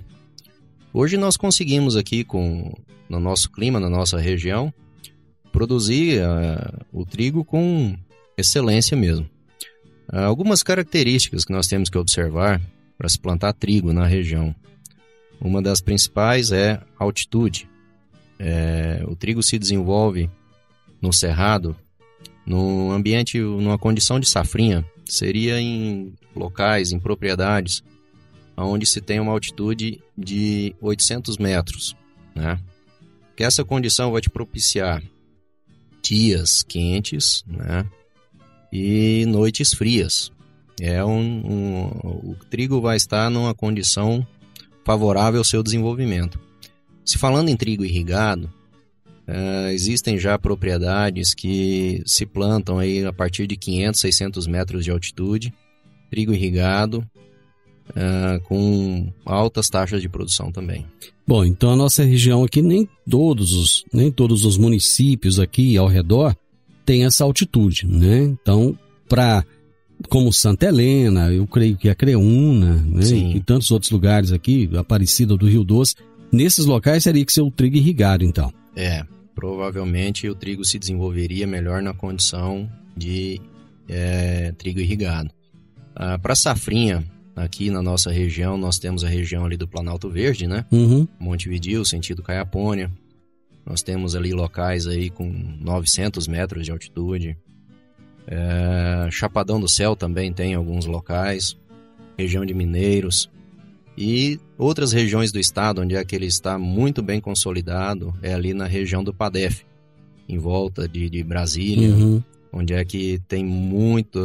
Hoje 0.93 1.17
nós 1.17 1.35
conseguimos 1.35 1.95
aqui 1.95 2.23
com 2.23 2.71
no 3.09 3.19
nosso 3.19 3.51
clima, 3.51 3.79
na 3.79 3.89
nossa 3.89 4.19
região, 4.19 4.73
produzir 5.51 6.21
uh, 6.21 6.85
o 6.91 7.05
trigo 7.05 7.43
com 7.43 7.95
excelência 8.37 8.95
mesmo. 8.95 9.29
Uh, 10.11 10.19
algumas 10.19 10.63
características 10.63 11.45
que 11.45 11.51
nós 11.51 11.67
temos 11.67 11.89
que 11.89 11.97
observar 11.97 12.61
para 12.97 13.09
se 13.09 13.19
plantar 13.19 13.53
trigo 13.53 13.91
na 13.93 14.05
região. 14.05 14.55
Uma 15.39 15.61
das 15.61 15.81
principais 15.81 16.51
é 16.51 16.79
altitude. 16.99 17.67
É, 18.37 19.03
o 19.07 19.15
trigo 19.15 19.41
se 19.41 19.57
desenvolve 19.57 20.29
no 21.01 21.11
cerrado, 21.11 21.75
no 22.45 22.91
ambiente, 22.91 23.39
numa 23.39 23.77
condição 23.77 24.19
de 24.19 24.27
safrinha. 24.27 24.85
Seria 25.05 25.59
em 25.59 26.13
locais, 26.35 26.91
em 26.91 26.99
propriedades, 26.99 27.83
onde 28.55 28.85
se 28.85 29.01
tem 29.01 29.19
uma 29.19 29.31
altitude 29.31 29.99
de 30.15 30.75
800 30.79 31.37
metros, 31.37 31.95
né? 32.35 32.59
Que 33.35 33.43
essa 33.43 33.65
condição 33.65 34.11
vai 34.11 34.21
te 34.21 34.29
propiciar 34.29 35.01
dias 36.01 36.63
quentes, 36.63 37.43
né? 37.47 37.85
E 38.71 39.25
noites 39.27 39.73
frias. 39.73 40.31
É 40.79 41.03
um, 41.03 41.19
um, 41.19 41.85
o 42.31 42.35
trigo 42.49 42.81
vai 42.81 42.97
estar 42.97 43.29
numa 43.29 43.53
condição 43.53 44.25
favorável 44.83 45.39
ao 45.39 45.45
seu 45.45 45.61
desenvolvimento. 45.61 46.39
Se 47.05 47.17
falando 47.17 47.49
em 47.49 47.57
trigo 47.57 47.85
irrigado, 47.85 48.51
uh, 49.27 49.67
existem 49.69 50.17
já 50.17 50.39
propriedades 50.39 51.33
que 51.33 52.01
se 52.05 52.25
plantam 52.25 52.79
aí 52.79 53.05
a 53.05 53.13
partir 53.13 53.45
de 53.45 53.55
500, 53.55 53.99
600 53.99 54.47
metros 54.47 54.83
de 54.83 54.91
altitude, 54.91 55.53
trigo 56.09 56.33
irrigado, 56.33 57.07
uh, 57.89 58.41
com 58.43 59.11
altas 59.25 59.67
taxas 59.69 60.01
de 60.01 60.09
produção 60.09 60.51
também. 60.51 60.85
Bom, 61.27 61.45
então 61.45 61.71
a 61.71 61.75
nossa 61.75 62.03
região 62.03 62.43
aqui, 62.43 62.61
nem 62.61 62.87
todos 63.09 63.53
os, 63.53 63.85
nem 63.93 64.11
todos 64.11 64.43
os 64.43 64.57
municípios 64.57 65.39
aqui 65.39 65.77
ao 65.77 65.87
redor 65.87 66.35
têm 66.85 67.05
essa 67.05 67.23
altitude, 67.23 67.85
né? 67.87 68.23
Então, 68.23 68.77
para 69.07 69.45
como 70.09 70.33
Santa 70.33 70.65
Helena, 70.65 71.31
eu 71.31 71.45
creio 71.45 71.77
que 71.77 71.89
a 71.89 71.95
Creúna, 71.95 72.77
né? 72.87 73.05
e 73.05 73.39
tantos 73.39 73.69
outros 73.71 73.91
lugares 73.91 74.31
aqui, 74.31 74.69
Aparecida 74.75 75.37
do 75.37 75.47
Rio 75.47 75.63
Doce, 75.63 75.95
nesses 76.31 76.65
locais 76.65 77.03
seria 77.03 77.23
que 77.23 77.31
ser 77.31 77.41
o 77.41 77.51
trigo 77.51 77.77
irrigado, 77.77 78.23
então. 78.23 78.51
É, 78.75 79.05
provavelmente 79.35 80.27
o 80.27 80.35
trigo 80.35 80.65
se 80.65 80.79
desenvolveria 80.79 81.45
melhor 81.45 81.81
na 81.81 81.93
condição 81.93 82.69
de 82.95 83.39
é, 83.87 84.53
trigo 84.57 84.79
irrigado. 84.79 85.29
Ah, 85.95 86.17
para 86.17 86.35
safrinha, 86.35 87.03
Aqui 87.35 87.69
na 87.69 87.81
nossa 87.81 88.11
região, 88.11 88.57
nós 88.57 88.77
temos 88.77 89.03
a 89.03 89.07
região 89.07 89.45
ali 89.45 89.55
do 89.55 89.67
Planalto 89.67 90.09
Verde, 90.09 90.47
né? 90.47 90.65
Uhum. 90.71 91.07
Montevidil, 91.19 91.85
sentido 91.85 92.21
Caiapônia. 92.21 92.91
Nós 93.65 93.81
temos 93.81 94.15
ali 94.15 94.33
locais 94.33 94.85
aí 94.87 95.09
com 95.09 95.31
900 95.59 96.27
metros 96.27 96.65
de 96.65 96.71
altitude. 96.71 97.37
É, 98.27 99.07
Chapadão 99.11 99.59
do 99.59 99.67
Céu 99.67 99.95
também 99.95 100.33
tem 100.33 100.53
alguns 100.53 100.85
locais, 100.85 101.57
região 102.17 102.45
de 102.45 102.53
Mineiros 102.53 103.29
e 103.97 104.39
outras 104.57 104.91
regiões 104.91 105.31
do 105.31 105.39
estado 105.39 105.81
onde 105.81 105.95
é 105.95 106.03
que 106.03 106.15
ele 106.15 106.25
está 106.25 106.57
muito 106.57 107.01
bem 107.01 107.19
consolidado 107.19 108.13
é 108.21 108.33
ali 108.33 108.53
na 108.53 108.65
região 108.65 109.03
do 109.03 109.13
Padef, 109.13 109.63
em 110.27 110.37
volta 110.37 110.87
de, 110.87 111.09
de 111.09 111.23
Brasília, 111.23 111.89
Uhum. 111.89 112.23
Onde 112.51 112.73
é 112.73 112.83
que 112.83 113.19
tem 113.27 113.43
muito. 113.45 114.19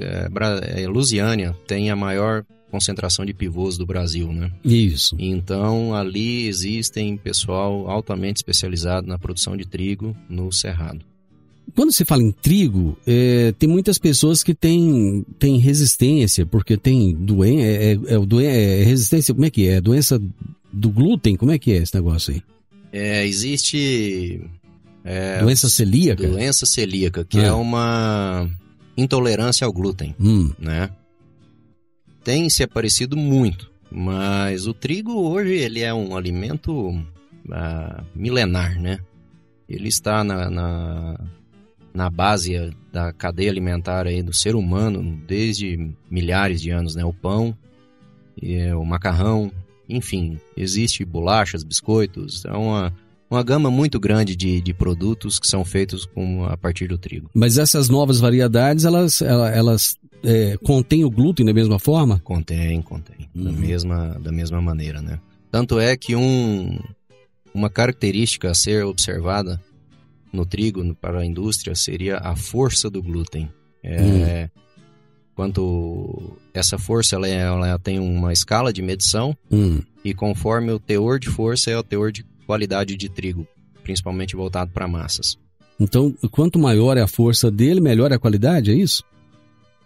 É, 0.00 0.82
é, 0.82 0.88
Lusiânia 0.88 1.56
tem 1.66 1.90
a 1.90 1.96
maior 1.96 2.44
concentração 2.70 3.24
de 3.24 3.34
pivôs 3.34 3.76
do 3.76 3.84
Brasil, 3.84 4.32
né? 4.32 4.50
Isso. 4.64 5.14
Então 5.18 5.94
ali 5.94 6.46
existem 6.46 7.16
pessoal 7.16 7.88
altamente 7.88 8.38
especializado 8.38 9.06
na 9.06 9.18
produção 9.18 9.56
de 9.56 9.66
trigo 9.66 10.16
no 10.28 10.50
cerrado. 10.50 11.04
Quando 11.74 11.92
se 11.92 12.04
fala 12.04 12.22
em 12.22 12.32
trigo, 12.32 12.98
é, 13.06 13.52
tem 13.58 13.68
muitas 13.68 13.98
pessoas 13.98 14.42
que 14.42 14.54
têm, 14.54 15.24
têm 15.38 15.58
resistência, 15.58 16.44
porque 16.44 16.76
tem 16.76 17.14
doença, 17.14 17.62
é, 17.62 17.92
é, 17.92 18.44
é, 18.44 18.80
é 18.80 18.84
resistência, 18.84 19.32
como 19.32 19.46
é 19.46 19.50
que 19.50 19.68
é? 19.68 19.80
Doença 19.80 20.20
do 20.72 20.90
glúten, 20.90 21.36
como 21.36 21.52
é 21.52 21.58
que 21.58 21.72
é 21.72 21.76
esse 21.76 21.94
negócio 21.94 22.34
aí? 22.34 22.42
É, 22.92 23.26
existe 23.26 24.42
é, 25.04 25.40
doença 25.40 25.68
celíaca? 25.68 26.26
doença 26.28 26.66
celíaca, 26.66 27.24
que 27.24 27.38
Ah. 27.38 27.44
é 27.46 27.52
uma 27.52 28.48
intolerância 28.96 29.66
ao 29.66 29.72
glúten, 29.72 30.14
Hum, 30.20 30.52
né? 30.58 30.90
Tem 32.24 32.48
se 32.48 32.62
aparecido 32.62 33.16
muito, 33.16 33.70
mas 33.90 34.66
o 34.66 34.74
trigo 34.74 35.12
hoje 35.12 35.54
ele 35.54 35.80
é 35.80 35.92
um 35.92 36.16
alimento 36.16 36.96
ah, 37.50 38.04
milenar, 38.14 38.80
né? 38.80 39.00
Ele 39.68 39.88
está 39.88 40.22
na, 40.22 40.48
na, 40.50 41.20
na 41.92 42.10
base 42.10 42.70
da 42.92 43.12
cadeia 43.12 43.50
alimentar 43.50 44.06
aí 44.06 44.22
do 44.22 44.32
ser 44.34 44.54
humano 44.54 45.18
desde 45.26 45.90
milhares 46.10 46.60
de 46.60 46.70
anos, 46.70 46.94
né? 46.94 47.04
O 47.04 47.12
pão, 47.12 47.56
e, 48.40 48.70
o 48.72 48.84
macarrão, 48.84 49.50
enfim, 49.88 50.38
existe 50.56 51.04
bolachas, 51.04 51.64
biscoitos, 51.64 52.44
é 52.44 52.52
uma, 52.52 52.92
uma 53.32 53.42
gama 53.42 53.70
muito 53.70 53.98
grande 53.98 54.36
de, 54.36 54.60
de 54.60 54.74
produtos 54.74 55.38
que 55.38 55.46
são 55.46 55.64
feitos 55.64 56.04
com, 56.06 56.44
a 56.44 56.56
partir 56.56 56.86
do 56.86 56.98
trigo. 56.98 57.30
mas 57.34 57.56
essas 57.58 57.88
novas 57.88 58.20
variedades, 58.20 58.84
elas, 58.84 59.22
ela- 59.22 59.50
elas 59.50 59.96
é, 60.24 60.56
contêm 60.62 61.04
o 61.04 61.10
glúten 61.10 61.44
da 61.46 61.52
mesma 61.52 61.78
forma? 61.78 62.20
Contém, 62.22 62.80
contém. 62.82 63.28
Da, 63.34 63.50
Uhum. 63.50 63.56
mesma, 63.56 64.18
da 64.22 64.30
mesma 64.30 64.60
maneira, 64.62 65.00
né? 65.02 65.18
Tanto 65.50 65.80
é 65.80 65.96
que 65.96 66.14
um, 66.14 66.78
uma 67.54 67.68
característica 67.70 68.50
a 68.50 68.54
ser 68.54 68.84
observada 68.84 69.60
no 70.32 70.46
trigo 70.46 70.94
para 70.94 71.20
a 71.20 71.26
indústria 71.26 71.74
seria 71.74 72.18
a 72.18 72.36
força 72.36 72.88
do 72.90 73.02
glúten. 73.02 73.48
É, 73.82 74.48
Quanto 75.34 76.36
essa 76.52 76.78
força 76.78 77.16
ela, 77.16 77.26
é- 77.26 77.40
ela 77.40 77.78
tem 77.78 77.98
uma 77.98 78.32
escala 78.32 78.70
de 78.72 78.82
medição 78.82 79.34
Hum, 79.50 79.80
e 80.04 80.12
conforme 80.12 80.70
o 80.70 80.78
teor 80.78 81.18
de 81.18 81.28
força 81.30 81.70
é 81.70 81.78
o 81.78 81.82
teor 81.82 82.12
de 82.12 82.22
qualidade 82.46 82.96
de 82.96 83.08
trigo, 83.08 83.46
principalmente 83.82 84.36
voltado 84.36 84.70
para 84.72 84.86
massas. 84.88 85.36
então, 85.80 86.14
quanto 86.30 86.58
maior 86.58 86.96
é 86.96 87.02
a 87.02 87.06
força 87.08 87.50
dele, 87.50 87.80
melhor 87.80 88.12
é 88.12 88.14
a 88.14 88.18
qualidade, 88.18 88.70
é 88.70 88.74
isso? 88.74 89.02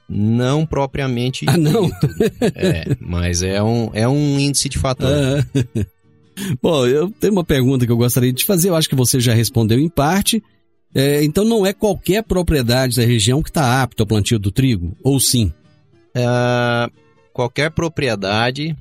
Não 0.09 0.65
propriamente 0.65 1.45
Ah, 1.49 1.57
não? 1.57 1.91
é, 2.55 2.85
mas 3.01 3.43
é 3.43 3.61
um, 3.63 3.91
é 3.93 4.07
um 4.09 4.39
índice 4.39 4.69
de 4.69 4.79
fator. 4.79 5.09
Ah. 5.11 5.87
Bom, 6.63 6.87
eu 6.87 7.11
tenho 7.11 7.33
uma 7.33 7.45
pergunta 7.45 7.87
que 7.87 7.91
eu 7.93 7.97
gostaria 7.97 8.31
de 8.33 8.39
te 8.41 8.45
fazer, 8.45 8.69
eu 8.69 8.77
acho 8.77 8.89
que 8.89 8.95
você 8.95 9.19
já 9.19 9.35
respondeu 9.35 9.79
em 9.81 9.89
parte. 9.89 10.43
É, 10.95 11.25
então 11.25 11.45
não 11.45 11.67
é 11.67 11.73
qualquer 11.73 12.23
propriedade 12.23 12.97
da 12.97 13.05
região 13.05 13.43
que 13.43 13.51
está 13.51 13.83
apto 13.83 14.03
ao 14.03 14.07
plantio 14.07 14.39
do 14.39 14.51
trigo, 14.53 14.97
ou 15.03 15.19
sim? 15.19 15.53
É, 16.15 16.25
qualquer 17.33 17.71
propriedade 17.71 18.77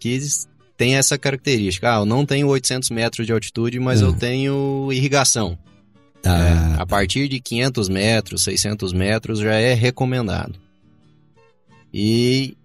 que 0.00 0.08
tem 0.82 0.96
essa 0.96 1.16
característica. 1.16 1.94
Ah, 1.94 2.00
eu 2.00 2.04
não 2.04 2.26
tenho 2.26 2.48
800 2.48 2.90
metros 2.90 3.24
de 3.24 3.32
altitude, 3.32 3.78
mas 3.78 4.02
Ah. 4.02 4.06
eu 4.06 4.12
tenho 4.12 4.88
irrigação. 4.92 5.56
É, 6.24 6.28
Ah, 6.28 6.76
a 6.80 6.86
partir 6.86 7.28
de 7.28 7.38
500 7.40 7.88
metros, 7.88 8.42
600 8.42 8.92
metros 8.92 9.38
já 9.38 9.54
é 9.54 9.74
recomendado. 9.74 10.58
E 11.94 12.56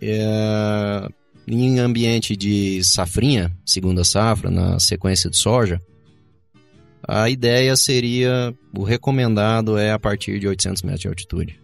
é, 0.00 1.08
em 1.46 1.78
ambiente 1.78 2.34
de 2.34 2.82
safrinha, 2.82 3.52
segunda 3.64 4.04
safra, 4.04 4.50
na 4.50 4.78
sequência 4.78 5.28
de 5.28 5.36
soja, 5.36 5.78
a 7.06 7.28
ideia 7.28 7.76
seria, 7.76 8.54
o 8.74 8.84
recomendado 8.84 9.76
é 9.76 9.92
a 9.92 9.98
partir 9.98 10.38
de 10.40 10.48
800 10.48 10.82
metros 10.82 11.02
de 11.02 11.08
altitude. 11.08 11.60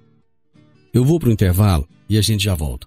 eu 0.93 1.07
vou 1.07 1.19
para 1.19 1.31
o 1.31 1.33
intervalo 1.33 1.89
e 2.07 2.19
a 2.19 2.23
gente 2.23 2.45
já 2.45 2.55
volta. 2.55 2.87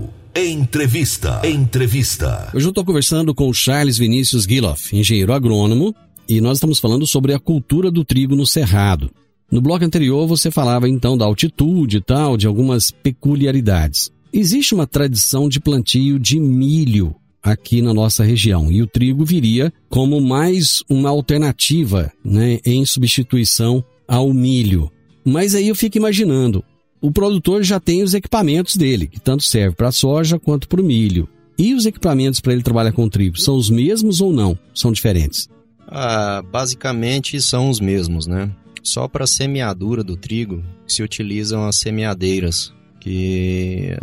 Entrevista. 0.33 1.41
Entrevista. 1.45 2.49
Hoje 2.55 2.65
eu 2.65 2.69
estou 2.69 2.85
conversando 2.85 3.35
com 3.35 3.49
o 3.49 3.53
Charles 3.53 3.97
Vinícius 3.97 4.45
Guiloff, 4.45 4.95
engenheiro 4.95 5.33
agrônomo, 5.33 5.93
e 6.27 6.39
nós 6.39 6.57
estamos 6.57 6.79
falando 6.79 7.05
sobre 7.05 7.33
a 7.33 7.39
cultura 7.39 7.91
do 7.91 8.05
trigo 8.05 8.33
no 8.33 8.47
cerrado. 8.47 9.11
No 9.51 9.59
bloco 9.59 9.83
anterior 9.83 10.25
você 10.25 10.49
falava 10.49 10.87
então 10.87 11.17
da 11.17 11.25
altitude 11.25 11.97
e 11.97 12.01
tal, 12.01 12.37
de 12.37 12.47
algumas 12.47 12.91
peculiaridades. 12.91 14.09
Existe 14.31 14.73
uma 14.73 14.87
tradição 14.87 15.49
de 15.49 15.59
plantio 15.59 16.17
de 16.17 16.39
milho 16.39 17.13
aqui 17.43 17.81
na 17.81 17.93
nossa 17.93 18.23
região 18.23 18.71
e 18.71 18.81
o 18.81 18.87
trigo 18.87 19.25
viria 19.25 19.73
como 19.89 20.21
mais 20.21 20.81
uma 20.89 21.09
alternativa, 21.09 22.09
né, 22.23 22.57
em 22.65 22.85
substituição 22.85 23.83
ao 24.07 24.33
milho. 24.33 24.89
Mas 25.25 25.55
aí 25.55 25.67
eu 25.67 25.75
fico 25.75 25.97
imaginando, 25.97 26.63
o 27.01 27.11
produtor 27.11 27.63
já 27.63 27.79
tem 27.79 28.03
os 28.03 28.13
equipamentos 28.13 28.77
dele, 28.77 29.07
que 29.07 29.19
tanto 29.19 29.43
serve 29.43 29.75
para 29.75 29.87
a 29.87 29.91
soja 29.91 30.39
quanto 30.39 30.69
para 30.69 30.79
o 30.79 30.85
milho. 30.85 31.27
E 31.57 31.73
os 31.73 31.85
equipamentos 31.85 32.39
para 32.39 32.53
ele 32.53 32.61
trabalhar 32.61 32.91
com 32.91 33.09
trigo 33.09 33.39
são 33.39 33.55
os 33.55 33.69
mesmos 33.69 34.21
ou 34.21 34.31
não? 34.31 34.57
São 34.73 34.91
diferentes? 34.91 35.49
Ah, 35.87 36.43
basicamente 36.49 37.41
são 37.41 37.69
os 37.69 37.79
mesmos, 37.79 38.27
né? 38.27 38.49
Só 38.83 39.07
para 39.07 39.27
semeadura 39.27 40.03
do 40.03 40.15
trigo 40.15 40.63
se 40.87 41.03
utilizam 41.03 41.65
as 41.65 41.75
semeadeiras, 41.77 42.73
que 42.99 43.97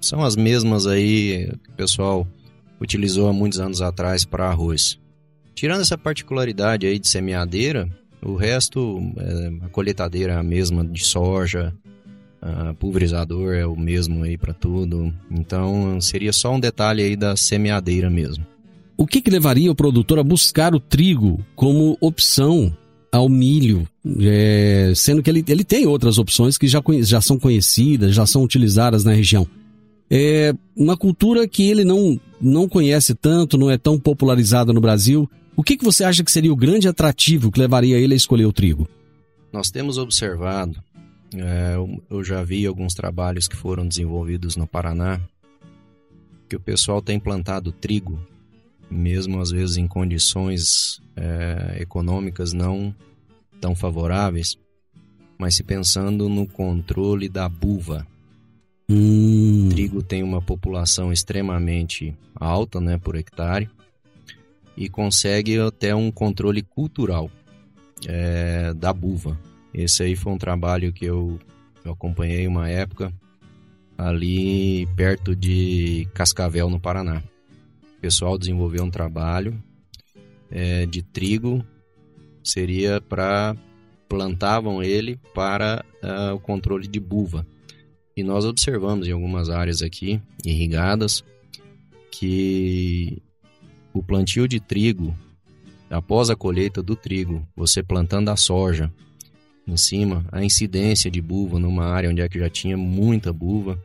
são 0.00 0.22
as 0.22 0.36
mesmas 0.36 0.86
aí 0.86 1.50
que 1.64 1.70
o 1.70 1.74
pessoal 1.74 2.26
utilizou 2.80 3.28
há 3.28 3.32
muitos 3.32 3.60
anos 3.60 3.82
atrás 3.82 4.24
para 4.24 4.48
arroz. 4.48 4.98
Tirando 5.54 5.82
essa 5.82 5.98
particularidade 5.98 6.86
aí 6.86 6.98
de 6.98 7.08
semeadeira, 7.08 7.88
o 8.22 8.34
resto, 8.34 9.00
é, 9.16 9.64
a 9.66 9.68
colheitadeira 9.68 10.34
é 10.34 10.36
a 10.36 10.42
mesma 10.42 10.84
de 10.84 11.04
soja, 11.04 11.74
a 12.40 12.74
pulverizador 12.74 13.54
é 13.54 13.66
o 13.66 13.76
mesmo 13.76 14.22
aí 14.22 14.36
para 14.36 14.54
tudo. 14.54 15.12
Então 15.30 16.00
seria 16.00 16.32
só 16.32 16.54
um 16.54 16.60
detalhe 16.60 17.02
aí 17.02 17.16
da 17.16 17.36
semeadeira 17.36 18.08
mesmo. 18.08 18.46
O 18.96 19.06
que, 19.06 19.20
que 19.20 19.30
levaria 19.30 19.70
o 19.70 19.74
produtor 19.74 20.18
a 20.18 20.22
buscar 20.22 20.74
o 20.74 20.80
trigo 20.80 21.44
como 21.54 21.96
opção 22.00 22.74
ao 23.12 23.28
milho, 23.28 23.88
é, 24.20 24.92
sendo 24.94 25.22
que 25.22 25.28
ele, 25.28 25.44
ele 25.48 25.64
tem 25.64 25.86
outras 25.86 26.18
opções 26.18 26.56
que 26.56 26.68
já, 26.68 26.82
já 27.02 27.20
são 27.20 27.38
conhecidas, 27.38 28.14
já 28.14 28.24
são 28.24 28.42
utilizadas 28.42 29.04
na 29.04 29.12
região. 29.12 29.46
É 30.10 30.52
uma 30.76 30.96
cultura 30.96 31.46
que 31.46 31.68
ele 31.68 31.84
não, 31.84 32.20
não 32.40 32.68
conhece 32.68 33.14
tanto, 33.14 33.58
não 33.58 33.70
é 33.70 33.78
tão 33.78 33.98
popularizada 33.98 34.72
no 34.72 34.80
Brasil. 34.80 35.28
O 35.56 35.62
que, 35.62 35.76
que 35.76 35.84
você 35.84 36.04
acha 36.04 36.22
que 36.22 36.32
seria 36.32 36.52
o 36.52 36.56
grande 36.56 36.88
atrativo 36.88 37.50
que 37.50 37.60
levaria 37.60 37.98
ele 37.98 38.14
a 38.14 38.16
escolher 38.16 38.46
o 38.46 38.52
trigo? 38.52 38.88
Nós 39.52 39.70
temos 39.70 39.98
observado, 39.98 40.80
é, 41.34 41.74
eu- 42.10 42.24
já 42.24 42.42
vi 42.42 42.66
alguns 42.66 42.94
trabalhos 42.94 43.46
que 43.48 43.56
foram 43.56 43.86
desenvolvidos 43.86 44.56
no 44.56 44.66
Paraná, 44.66 45.20
que 46.48 46.56
o 46.56 46.60
pessoal 46.60 47.00
tem 47.00 47.18
plantado 47.20 47.70
trigo, 47.72 48.18
mesmo 48.90 49.40
às 49.40 49.50
vezes 49.50 49.76
em 49.76 49.86
condições 49.86 51.00
é, 51.16 51.76
econômicas 51.80 52.52
não 52.52 52.94
tão 53.60 53.74
favoráveis, 53.74 54.58
mas 55.38 55.54
se 55.54 55.62
pensando 55.62 56.28
no 56.28 56.46
controle 56.46 57.28
da 57.28 57.48
buva. 57.48 58.06
Hum, 58.88 59.66
O 59.66 59.70
trigo 59.70 60.02
tem 60.02 60.22
uma 60.22 60.42
população 60.42 61.12
extremamente 61.12 62.14
alta 62.34 62.80
né, 62.80 62.98
por 62.98 63.14
hectare 63.14 63.70
e 64.76 64.88
consegue 64.88 65.58
até 65.60 65.94
um 65.94 66.10
controle 66.10 66.62
cultural 66.62 67.30
é, 68.08 68.74
da 68.74 68.92
buva. 68.92 69.38
Esse 69.72 70.02
aí 70.02 70.16
foi 70.16 70.32
um 70.32 70.38
trabalho 70.38 70.92
que 70.92 71.04
eu 71.04 71.38
Eu 71.84 71.92
acompanhei 71.92 72.46
uma 72.46 72.68
época 72.68 73.12
ali 73.96 74.86
perto 74.96 75.36
de 75.36 76.08
Cascavel, 76.14 76.70
no 76.70 76.80
Paraná. 76.80 77.22
O 77.96 78.00
pessoal 78.00 78.38
desenvolveu 78.38 78.82
um 78.82 78.90
trabalho 78.90 79.62
é, 80.50 80.86
de 80.86 81.02
trigo, 81.02 81.64
seria 82.42 83.00
para 83.00 83.54
plantavam 84.08 84.82
ele 84.82 85.20
para 85.32 85.84
uh, 86.02 86.34
o 86.34 86.40
controle 86.40 86.88
de 86.88 86.98
buva. 86.98 87.46
E 88.16 88.24
nós 88.24 88.44
observamos 88.44 89.06
em 89.06 89.12
algumas 89.12 89.48
áreas 89.48 89.82
aqui 89.82 90.20
irrigadas 90.44 91.24
que 92.10 93.22
o 93.92 94.02
plantio 94.02 94.48
de 94.48 94.58
trigo, 94.58 95.14
após 95.88 96.28
a 96.28 96.34
colheita 96.34 96.82
do 96.82 96.96
trigo, 96.96 97.46
você 97.54 97.84
plantando 97.84 98.30
a 98.30 98.36
soja 98.36 98.92
em 99.72 99.76
cima, 99.76 100.24
a 100.30 100.44
incidência 100.44 101.10
de 101.10 101.20
buva 101.20 101.58
numa 101.58 101.86
área 101.86 102.10
onde 102.10 102.20
é 102.20 102.28
que 102.28 102.38
já 102.38 102.50
tinha 102.50 102.76
muita 102.76 103.32
buva, 103.32 103.78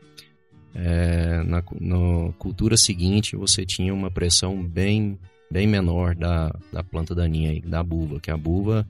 é, 0.74 1.42
na, 1.44 1.62
na 1.80 2.32
cultura 2.38 2.76
seguinte 2.76 3.36
você 3.36 3.64
tinha 3.64 3.94
uma 3.94 4.10
pressão 4.10 4.62
bem, 4.62 5.18
bem 5.50 5.66
menor 5.66 6.14
da, 6.14 6.54
da 6.72 6.82
planta 6.82 7.14
daninha, 7.14 7.60
da 7.64 7.82
buva, 7.82 8.20
que 8.20 8.30
a 8.30 8.36
buva 8.36 8.86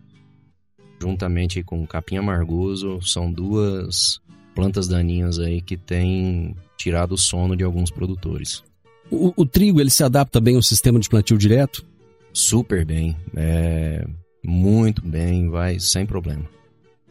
juntamente 1.01 1.63
com 1.63 1.83
o 1.83 1.87
capim 1.87 2.17
amargoso, 2.17 3.01
são 3.03 3.31
duas 3.31 4.21
plantas 4.55 4.89
daninhas 4.89 5.39
aí 5.39 5.61
que 5.61 5.77
têm 5.77 6.57
tirado 6.77 7.13
o 7.13 7.19
sono 7.19 7.57
de 7.57 7.65
alguns 7.65 7.91
produtores. 7.91 8.63
O, 9.11 9.33
o 9.37 9.47
trigo 9.47 9.81
ele 9.81 9.91
se 9.91 10.03
adapta 10.03 10.41
bem 10.41 10.57
ao 10.57 10.63
sistema 10.63 10.99
de 10.99 11.09
plantio 11.09 11.39
direto? 11.39 11.85
Super 12.33 12.85
bem, 12.85 13.17
é, 13.35 14.07
muito 14.45 15.03
bem, 15.07 15.49
vai 15.49 15.79
sem 15.79 16.05
problema. 16.05 16.45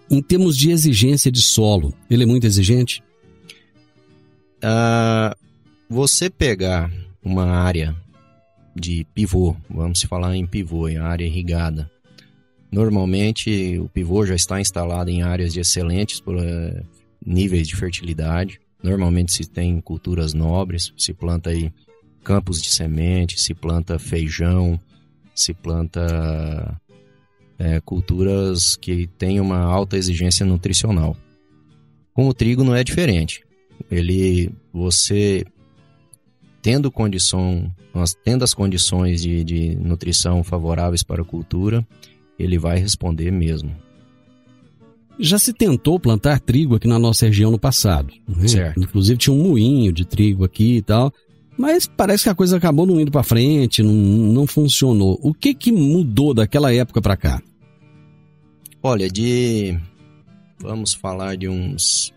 Em 0.09 0.21
termos 0.21 0.57
de 0.57 0.71
exigência 0.71 1.31
de 1.31 1.41
solo, 1.41 1.93
ele 2.09 2.23
é 2.23 2.25
muito 2.25 2.45
exigente? 2.45 3.03
Ah, 4.61 5.35
você 5.89 6.29
pegar 6.29 6.91
uma 7.23 7.45
área 7.45 7.95
de 8.75 9.05
pivô, 9.13 9.55
vamos 9.69 10.01
falar 10.03 10.35
em 10.35 10.45
pivô, 10.45 10.87
em 10.87 10.97
área 10.97 11.25
irrigada, 11.25 11.89
Normalmente, 12.75 13.79
o 13.79 13.87
pivô 13.87 14.25
já 14.25 14.35
está 14.35 14.59
instalado 14.59 15.09
em 15.09 15.21
áreas 15.21 15.53
de 15.53 15.61
excelentes 15.61 16.19
uh, 16.19 16.85
níveis 17.25 17.69
de 17.69 17.73
fertilidade. 17.73 18.59
Normalmente 18.83 19.31
se 19.31 19.49
tem 19.49 19.79
culturas 19.79 20.33
nobres, 20.33 20.91
se 20.97 21.13
planta 21.13 21.51
aí 21.51 21.71
campos 22.21 22.61
de 22.61 22.67
semente, 22.69 23.39
se 23.39 23.53
planta 23.53 23.97
feijão, 23.97 24.77
se 25.33 25.53
planta 25.53 26.75
é, 27.57 27.79
culturas 27.81 28.75
que 28.75 29.07
têm 29.17 29.39
uma 29.39 29.59
alta 29.59 29.97
exigência 29.97 30.45
nutricional. 30.45 31.15
Com 32.13 32.27
o 32.27 32.33
trigo 32.33 32.63
não 32.63 32.75
é 32.75 32.83
diferente. 32.83 33.43
Ele, 33.91 34.51
você 34.73 35.45
tendo 36.61 36.89
condição, 36.89 37.71
tendo 38.23 38.43
as 38.43 38.53
condições 38.53 39.21
de, 39.21 39.43
de 39.43 39.75
nutrição 39.75 40.43
favoráveis 40.43 41.03
para 41.03 41.21
a 41.21 41.25
cultura, 41.25 41.85
ele 42.39 42.57
vai 42.57 42.79
responder 42.79 43.31
mesmo. 43.31 43.75
Já 45.19 45.37
se 45.37 45.53
tentou 45.53 45.99
plantar 45.99 46.39
trigo 46.39 46.75
aqui 46.75 46.87
na 46.87 46.99
nossa 46.99 47.27
região 47.27 47.51
no 47.51 47.59
passado. 47.59 48.13
Né? 48.27 48.47
Certo. 48.47 48.81
Inclusive 48.81 49.17
tinha 49.17 49.33
um 49.33 49.43
moinho 49.49 49.93
de 49.93 50.05
trigo 50.05 50.43
aqui 50.43 50.77
e 50.77 50.81
tal. 50.81 51.13
Mas 51.57 51.87
parece 51.87 52.23
que 52.23 52.29
a 52.29 52.35
coisa 52.35 52.57
acabou 52.57 52.85
não 52.85 52.99
indo 52.99 53.11
para 53.11 53.23
frente, 53.23 53.81
não, 53.81 53.93
não 53.93 54.47
funcionou. 54.47 55.17
O 55.21 55.33
que 55.33 55.53
que 55.53 55.71
mudou 55.71 56.33
daquela 56.33 56.73
época 56.73 57.01
para 57.01 57.15
cá? 57.15 57.41
Olha, 58.83 59.09
de 59.09 59.77
vamos 60.59 60.93
falar 60.93 61.35
de 61.37 61.47
uns 61.47 62.13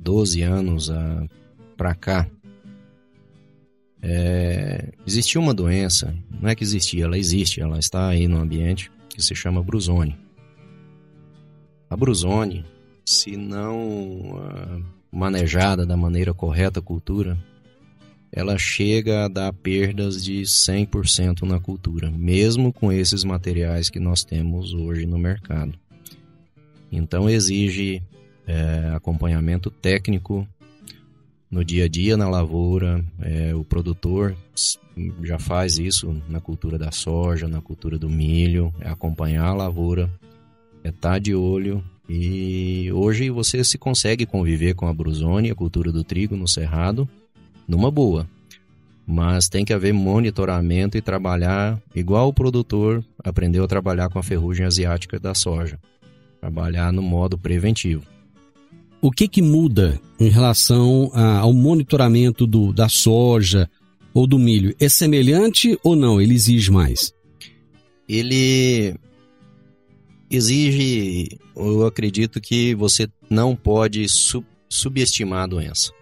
12 0.00 0.42
anos 0.42 0.88
uh, 0.88 1.28
para 1.76 1.94
cá, 1.94 2.28
é, 4.00 4.92
existia 5.06 5.40
uma 5.40 5.54
doença, 5.54 6.14
não 6.40 6.48
é 6.50 6.54
que 6.54 6.64
existia, 6.64 7.04
ela 7.04 7.16
existe, 7.16 7.60
ela 7.60 7.78
está 7.78 8.08
aí 8.08 8.26
no 8.26 8.38
ambiente, 8.38 8.90
que 9.08 9.22
se 9.22 9.34
chama 9.34 9.62
brusone. 9.62 10.18
A 11.88 11.96
brusone, 11.96 12.64
se 13.04 13.36
não 13.36 14.32
uh, 14.32 14.84
manejada 15.12 15.86
da 15.86 15.96
maneira 15.96 16.34
correta 16.34 16.80
a 16.80 16.82
cultura, 16.82 17.38
ela 18.32 18.56
chega 18.56 19.26
a 19.26 19.28
dar 19.28 19.52
perdas 19.52 20.24
de 20.24 20.40
100% 20.40 21.42
na 21.42 21.60
cultura, 21.60 22.10
mesmo 22.10 22.72
com 22.72 22.90
esses 22.90 23.22
materiais 23.24 23.90
que 23.90 24.00
nós 24.00 24.24
temos 24.24 24.72
hoje 24.72 25.04
no 25.04 25.18
mercado. 25.18 25.74
Então 26.90 27.28
exige 27.28 28.02
é, 28.46 28.90
acompanhamento 28.94 29.70
técnico 29.70 30.48
no 31.50 31.62
dia 31.62 31.84
a 31.84 31.88
dia 31.88 32.16
na 32.16 32.28
lavoura. 32.28 33.04
É, 33.20 33.54
o 33.54 33.62
produtor 33.62 34.34
já 35.22 35.38
faz 35.38 35.78
isso 35.78 36.16
na 36.26 36.40
cultura 36.40 36.78
da 36.78 36.90
soja, 36.90 37.46
na 37.46 37.60
cultura 37.60 37.98
do 37.98 38.08
milho, 38.08 38.72
é 38.80 38.88
acompanhar 38.88 39.48
a 39.48 39.54
lavoura, 39.54 40.10
é 40.82 40.88
estar 40.88 41.12
tá 41.12 41.18
de 41.18 41.34
olho. 41.34 41.84
E 42.08 42.90
hoje 42.92 43.28
você 43.28 43.62
se 43.62 43.76
consegue 43.76 44.24
conviver 44.24 44.74
com 44.74 44.86
a 44.86 44.92
brusone, 44.92 45.50
a 45.50 45.54
cultura 45.54 45.92
do 45.92 46.02
trigo 46.02 46.34
no 46.34 46.48
cerrado, 46.48 47.08
numa 47.66 47.90
boa. 47.90 48.28
Mas 49.06 49.48
tem 49.48 49.64
que 49.64 49.72
haver 49.72 49.92
monitoramento 49.92 50.96
e 50.96 51.02
trabalhar 51.02 51.80
igual 51.94 52.28
o 52.28 52.32
produtor 52.32 53.04
aprendeu 53.22 53.64
a 53.64 53.68
trabalhar 53.68 54.08
com 54.08 54.18
a 54.18 54.22
ferrugem 54.22 54.64
asiática 54.64 55.18
da 55.18 55.34
soja. 55.34 55.78
Trabalhar 56.40 56.92
no 56.92 57.02
modo 57.02 57.36
preventivo 57.36 58.12
o 59.02 59.10
que, 59.10 59.26
que 59.26 59.42
muda 59.42 60.00
em 60.18 60.28
relação 60.28 61.10
a, 61.12 61.40
ao 61.40 61.52
monitoramento 61.52 62.46
do, 62.46 62.72
da 62.72 62.88
soja 62.88 63.68
ou 64.14 64.28
do 64.28 64.38
milho? 64.38 64.74
É 64.78 64.88
semelhante 64.88 65.76
ou 65.82 65.96
não? 65.96 66.20
Ele 66.20 66.32
exige 66.32 66.70
mais? 66.70 67.12
Ele 68.08 68.94
exige, 70.30 71.36
eu 71.56 71.84
acredito 71.84 72.40
que 72.40 72.76
você 72.76 73.08
não 73.28 73.56
pode 73.56 74.08
sub, 74.08 74.46
subestimar 74.68 75.42
a 75.42 75.48
doença. 75.48 75.92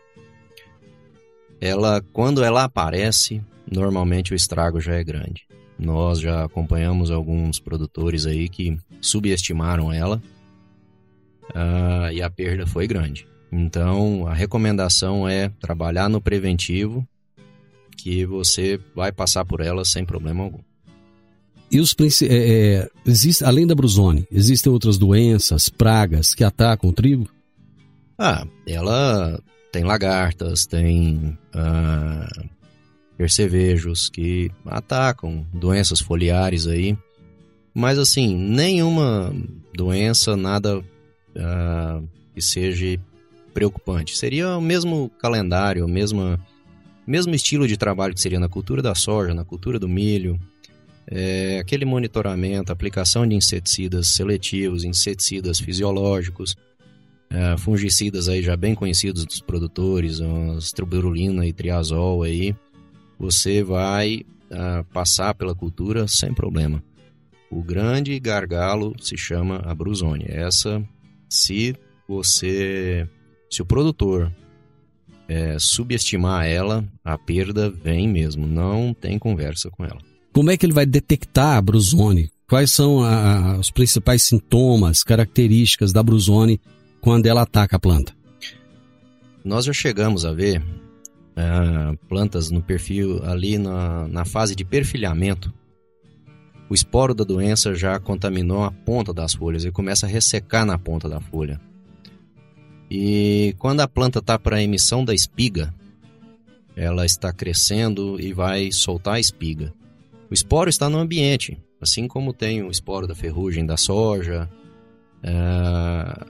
Ela, 1.61 2.03
quando 2.13 2.43
ela 2.43 2.65
aparece, 2.65 3.43
normalmente 3.71 4.33
o 4.33 4.37
estrago 4.37 4.81
já 4.81 4.95
é 4.95 5.05
grande. 5.05 5.47
Nós 5.79 6.21
já 6.21 6.45
acompanhamos 6.45 7.11
alguns 7.11 7.59
produtores 7.59 8.27
aí 8.27 8.49
que 8.49 8.79
subestimaram 9.01 9.93
ela 9.93 10.23
uh, 11.51 12.13
e 12.13 12.23
a 12.23 12.31
perda 12.31 12.67
foi 12.67 12.87
grande. 12.87 13.27
Então, 13.53 14.27
a 14.27 14.35
recomendação 14.35 15.29
é 15.29 15.49
trabalhar 15.49 16.09
no 16.09 16.21
preventivo, 16.21 17.07
que 17.97 18.25
você 18.25 18.81
vai 18.95 19.13
passar 19.13 19.45
por 19.45 19.61
ela 19.61 19.85
sem 19.85 20.05
problema 20.05 20.45
algum. 20.45 20.61
E 21.71 21.79
os 21.79 21.95
é, 22.23 22.27
é, 22.27 22.89
existe, 23.07 23.45
além 23.45 23.67
da 23.67 23.75
brusone, 23.75 24.27
existem 24.31 24.73
outras 24.73 24.99
doenças, 24.99 25.69
pragas 25.69 26.35
que 26.35 26.43
atacam 26.43 26.91
o 26.91 26.93
trigo? 26.93 27.29
Ah, 28.19 28.47
ela 28.67 29.41
tem 29.71 29.85
lagartas, 29.85 30.67
tem 30.67 31.39
ah, 31.55 32.29
percevejos 33.17 34.09
que 34.09 34.51
atacam 34.67 35.47
doenças 35.53 36.01
foliares 36.01 36.67
aí. 36.67 36.97
Mas 37.75 37.99
assim, 37.99 38.37
nenhuma 38.37 39.33
doença, 39.75 40.37
nada 40.37 40.79
uh, 40.79 42.09
que 42.35 42.43
seja 42.43 42.99
preocupante. 43.55 44.17
Seria 44.17 44.57
o 44.57 44.61
mesmo 44.61 45.11
calendário, 45.19 45.85
o 45.85 45.89
mesmo, 45.89 46.39
mesmo 47.07 47.35
estilo 47.35 47.69
de 47.69 47.77
trabalho 47.77 48.15
que 48.15 48.21
seria 48.21 48.41
na 48.41 48.49
cultura 48.49 48.83
da 48.83 48.95
soja, 48.95 49.35
na 49.35 49.45
cultura 49.45 49.79
do 49.79 49.89
milho, 49.89 50.39
é, 51.07 51.59
aquele 51.61 51.85
monitoramento, 51.85 52.73
aplicação 52.73 53.27
de 53.27 53.35
inseticidas 53.35 54.09
seletivos, 54.09 54.85
inseticidas 54.85 55.59
fisiológicos, 55.59 56.57
é, 57.31 57.57
fungicidas 57.57 58.29
aí 58.29 58.43
já 58.43 58.57
bem 58.57 58.75
conhecidos 58.75 59.25
dos 59.25 59.41
produtores, 59.41 60.21
as 60.21 60.73
e 61.47 61.53
triazol 61.53 62.25
aí, 62.25 62.55
você 63.19 63.63
vai 63.63 64.25
uh, 64.51 64.85
passar 64.93 65.35
pela 65.35 65.55
cultura 65.55 66.09
sem 66.09 66.35
problema. 66.35 66.83
O 67.51 67.63
grande 67.63 68.19
gargalo 68.19 68.95
se 69.01 69.17
chama 69.17 69.61
a 69.65 69.75
brusone. 69.75 70.25
Essa 70.29 70.83
se 71.29 71.77
você, 72.09 73.09
se 73.51 73.63
o 73.63 73.67
produtor 73.67 74.33
é, 75.29 75.57
subestimar 75.59 76.47
ela, 76.47 76.85
a 77.05 77.17
perda 77.17 77.71
vem 77.71 78.09
mesmo, 78.09 78.47
não 78.47 78.93
tem 78.93 79.19
conversa 79.19 79.71
com 79.71 79.85
ela. 79.85 79.99
Como 80.33 80.51
é 80.51 80.57
que 80.57 80.67
ele 80.67 80.73
vai 80.73 80.87
detectar 80.87 81.57
a 81.57 81.63
brusone? 81.63 82.31
Quais 82.49 82.73
são 82.73 83.03
a, 83.05 83.59
os 83.59 83.71
principais 83.71 84.23
sintomas, 84.23 85.05
características 85.05 85.93
da 85.93 86.03
brusone 86.03 86.61
quando 87.01 87.27
ela 87.27 87.43
ataca 87.43 87.77
a 87.77 87.81
planta? 87.81 88.15
Nós 89.45 89.65
já 89.65 89.73
chegamos 89.73 90.25
a 90.25 90.33
ver 90.33 90.61
uh, 90.61 91.97
plantas 92.09 92.51
no 92.51 92.63
perfil 92.63 93.23
ali 93.25 93.59
na, 93.59 94.07
na 94.09 94.25
fase 94.25 94.55
de 94.55 94.65
perfilhamento 94.65 95.53
o 96.71 96.75
esporo 96.75 97.13
da 97.13 97.25
doença 97.25 97.75
já 97.75 97.99
contaminou 97.99 98.63
a 98.63 98.71
ponta 98.71 99.13
das 99.13 99.35
folhas 99.35 99.65
e 99.65 99.73
começa 99.73 100.07
a 100.07 100.09
ressecar 100.09 100.65
na 100.65 100.79
ponta 100.79 101.09
da 101.09 101.21
folha. 101.21 101.61
E 102.89 103.57
quando 103.59 103.81
a 103.81 103.89
planta 103.89 104.21
está 104.21 104.39
para 104.39 104.63
emissão 104.63 105.05
da 105.05 105.13
espiga, 105.13 105.75
ela 106.77 107.05
está 107.05 107.33
crescendo 107.33 108.21
e 108.21 108.33
vai 108.33 108.71
soltar 108.71 109.15
a 109.15 109.21
espiga. 109.21 109.75
O 110.31 110.35
esporo 110.35 110.71
está 110.71 110.89
no 110.89 110.99
ambiente, 110.99 111.59
assim 111.81 112.07
como 112.07 112.33
tem 112.33 112.63
o 112.63 112.71
esporo 112.71 113.05
da 113.05 113.17
ferrugem 113.17 113.67
da 113.67 113.77
soja. 113.77 114.49
É, 115.25 116.25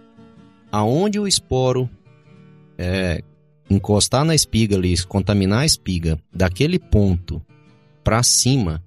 aonde 0.70 1.18
o 1.18 1.26
esporo 1.26 1.88
é, 2.78 3.22
encostar 3.68 4.24
na 4.24 4.35
espiga 4.35 4.76
ali, 4.76 4.96
contaminar 5.04 5.61
a 5.61 5.66
espiga, 5.66 6.18
daquele 6.33 6.78
ponto 6.78 7.40
para 8.02 8.22
cima, 8.22 8.83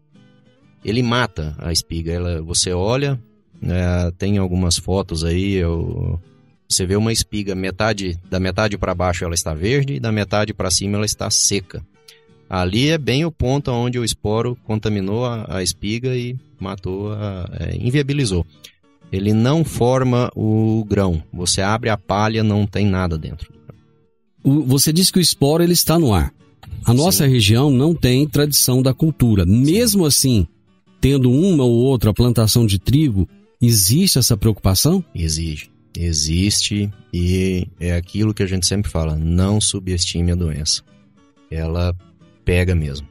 ele 0.83 1.01
mata 1.01 1.55
a 1.59 1.71
espiga. 1.71 2.11
Ela, 2.11 2.41
você 2.41 2.73
olha, 2.73 3.19
é, 3.61 4.11
tem 4.17 4.37
algumas 4.37 4.77
fotos 4.77 5.23
aí, 5.23 5.53
eu, 5.53 6.19
você 6.67 6.85
vê 6.85 6.95
uma 6.95 7.13
espiga, 7.13 7.55
metade 7.55 8.19
da 8.29 8.39
metade 8.39 8.77
para 8.77 8.93
baixo 8.93 9.23
ela 9.23 9.35
está 9.35 9.53
verde 9.53 9.95
e 9.95 9.99
da 9.99 10.11
metade 10.11 10.53
para 10.53 10.71
cima 10.71 10.97
ela 10.97 11.05
está 11.05 11.29
seca. 11.29 11.85
Ali 12.49 12.89
é 12.89 12.97
bem 12.97 13.25
o 13.25 13.31
ponto 13.31 13.71
onde 13.71 13.97
o 13.97 14.03
esporo 14.03 14.57
contaminou 14.63 15.25
a, 15.25 15.57
a 15.57 15.63
espiga 15.63 16.15
e 16.15 16.37
matou, 16.59 17.13
a, 17.13 17.49
é, 17.59 17.75
inviabilizou. 17.77 18.45
Ele 19.13 19.31
não 19.31 19.63
forma 19.63 20.31
o 20.35 20.83
grão. 20.85 21.21
Você 21.31 21.61
abre 21.61 21.87
a 21.87 21.95
palha, 21.95 22.43
não 22.43 22.65
tem 22.65 22.83
nada 22.83 23.15
dentro. 23.15 23.53
O, 24.43 24.63
você 24.63 24.91
disse 24.91 25.13
que 25.13 25.19
o 25.19 25.21
esporo 25.21 25.61
ele 25.61 25.73
está 25.73 25.99
no 25.99 26.11
ar. 26.11 26.33
A 26.83 26.95
nossa 26.95 27.23
Sim. 27.25 27.31
região 27.31 27.69
não 27.69 27.93
tem 27.93 28.27
tradição 28.27 28.81
da 28.81 28.91
cultura. 28.91 29.45
Mesmo 29.45 30.03
assim, 30.03 30.47
tendo 30.99 31.31
uma 31.31 31.63
ou 31.63 31.75
outra 31.75 32.11
plantação 32.11 32.65
de 32.65 32.79
trigo, 32.79 33.29
existe 33.61 34.17
essa 34.17 34.35
preocupação? 34.35 35.05
Exige. 35.13 35.69
Existe 35.95 36.91
e 37.13 37.67
é 37.79 37.95
aquilo 37.95 38.33
que 38.33 38.41
a 38.41 38.47
gente 38.47 38.65
sempre 38.65 38.89
fala: 38.89 39.15
não 39.15 39.61
subestime 39.61 40.31
a 40.31 40.35
doença. 40.35 40.81
Ela 41.51 41.95
pega 42.43 42.73
mesmo. 42.73 43.07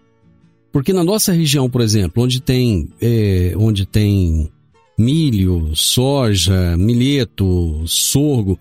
Porque 0.73 0.93
na 0.93 1.05
nossa 1.05 1.33
região, 1.33 1.71
por 1.71 1.81
exemplo, 1.81 2.25
onde 2.25 2.41
tem, 2.41 2.89
é, 3.01 3.55
onde 3.57 3.87
tem 3.87 4.51
milho, 4.99 5.75
soja, 5.75 6.77
milheto, 6.77 7.83
sorgo, 7.87 8.59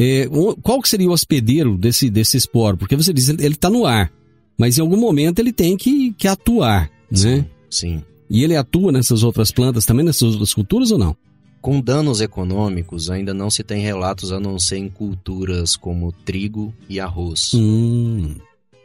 é, 0.00 0.28
qual 0.62 0.80
que 0.80 0.88
seria 0.88 1.08
o 1.08 1.12
hospedeiro 1.12 1.76
desse, 1.76 2.08
desse 2.08 2.36
esporo? 2.36 2.76
Porque 2.76 2.94
você 2.94 3.12
diz 3.12 3.28
ele 3.28 3.48
está 3.48 3.68
no 3.68 3.84
ar, 3.84 4.12
mas 4.56 4.78
em 4.78 4.80
algum 4.80 4.96
momento 4.96 5.40
ele 5.40 5.52
tem 5.52 5.76
que, 5.76 6.12
que 6.12 6.28
atuar, 6.28 6.88
né? 7.10 7.44
Sim. 7.68 8.02
E 8.30 8.44
ele 8.44 8.54
atua 8.54 8.92
nessas 8.92 9.24
outras 9.24 9.50
plantas 9.50 9.84
também, 9.84 10.04
nessas 10.04 10.22
outras 10.22 10.54
culturas 10.54 10.92
ou 10.92 10.98
não? 10.98 11.16
Com 11.60 11.80
danos 11.80 12.20
econômicos, 12.20 13.10
ainda 13.10 13.34
não 13.34 13.50
se 13.50 13.64
tem 13.64 13.82
relatos 13.82 14.30
a 14.30 14.38
não 14.38 14.56
ser 14.56 14.76
em 14.76 14.88
culturas 14.88 15.76
como 15.76 16.12
trigo 16.12 16.72
e 16.88 17.00
arroz. 17.00 17.52
Hum. 17.54 18.36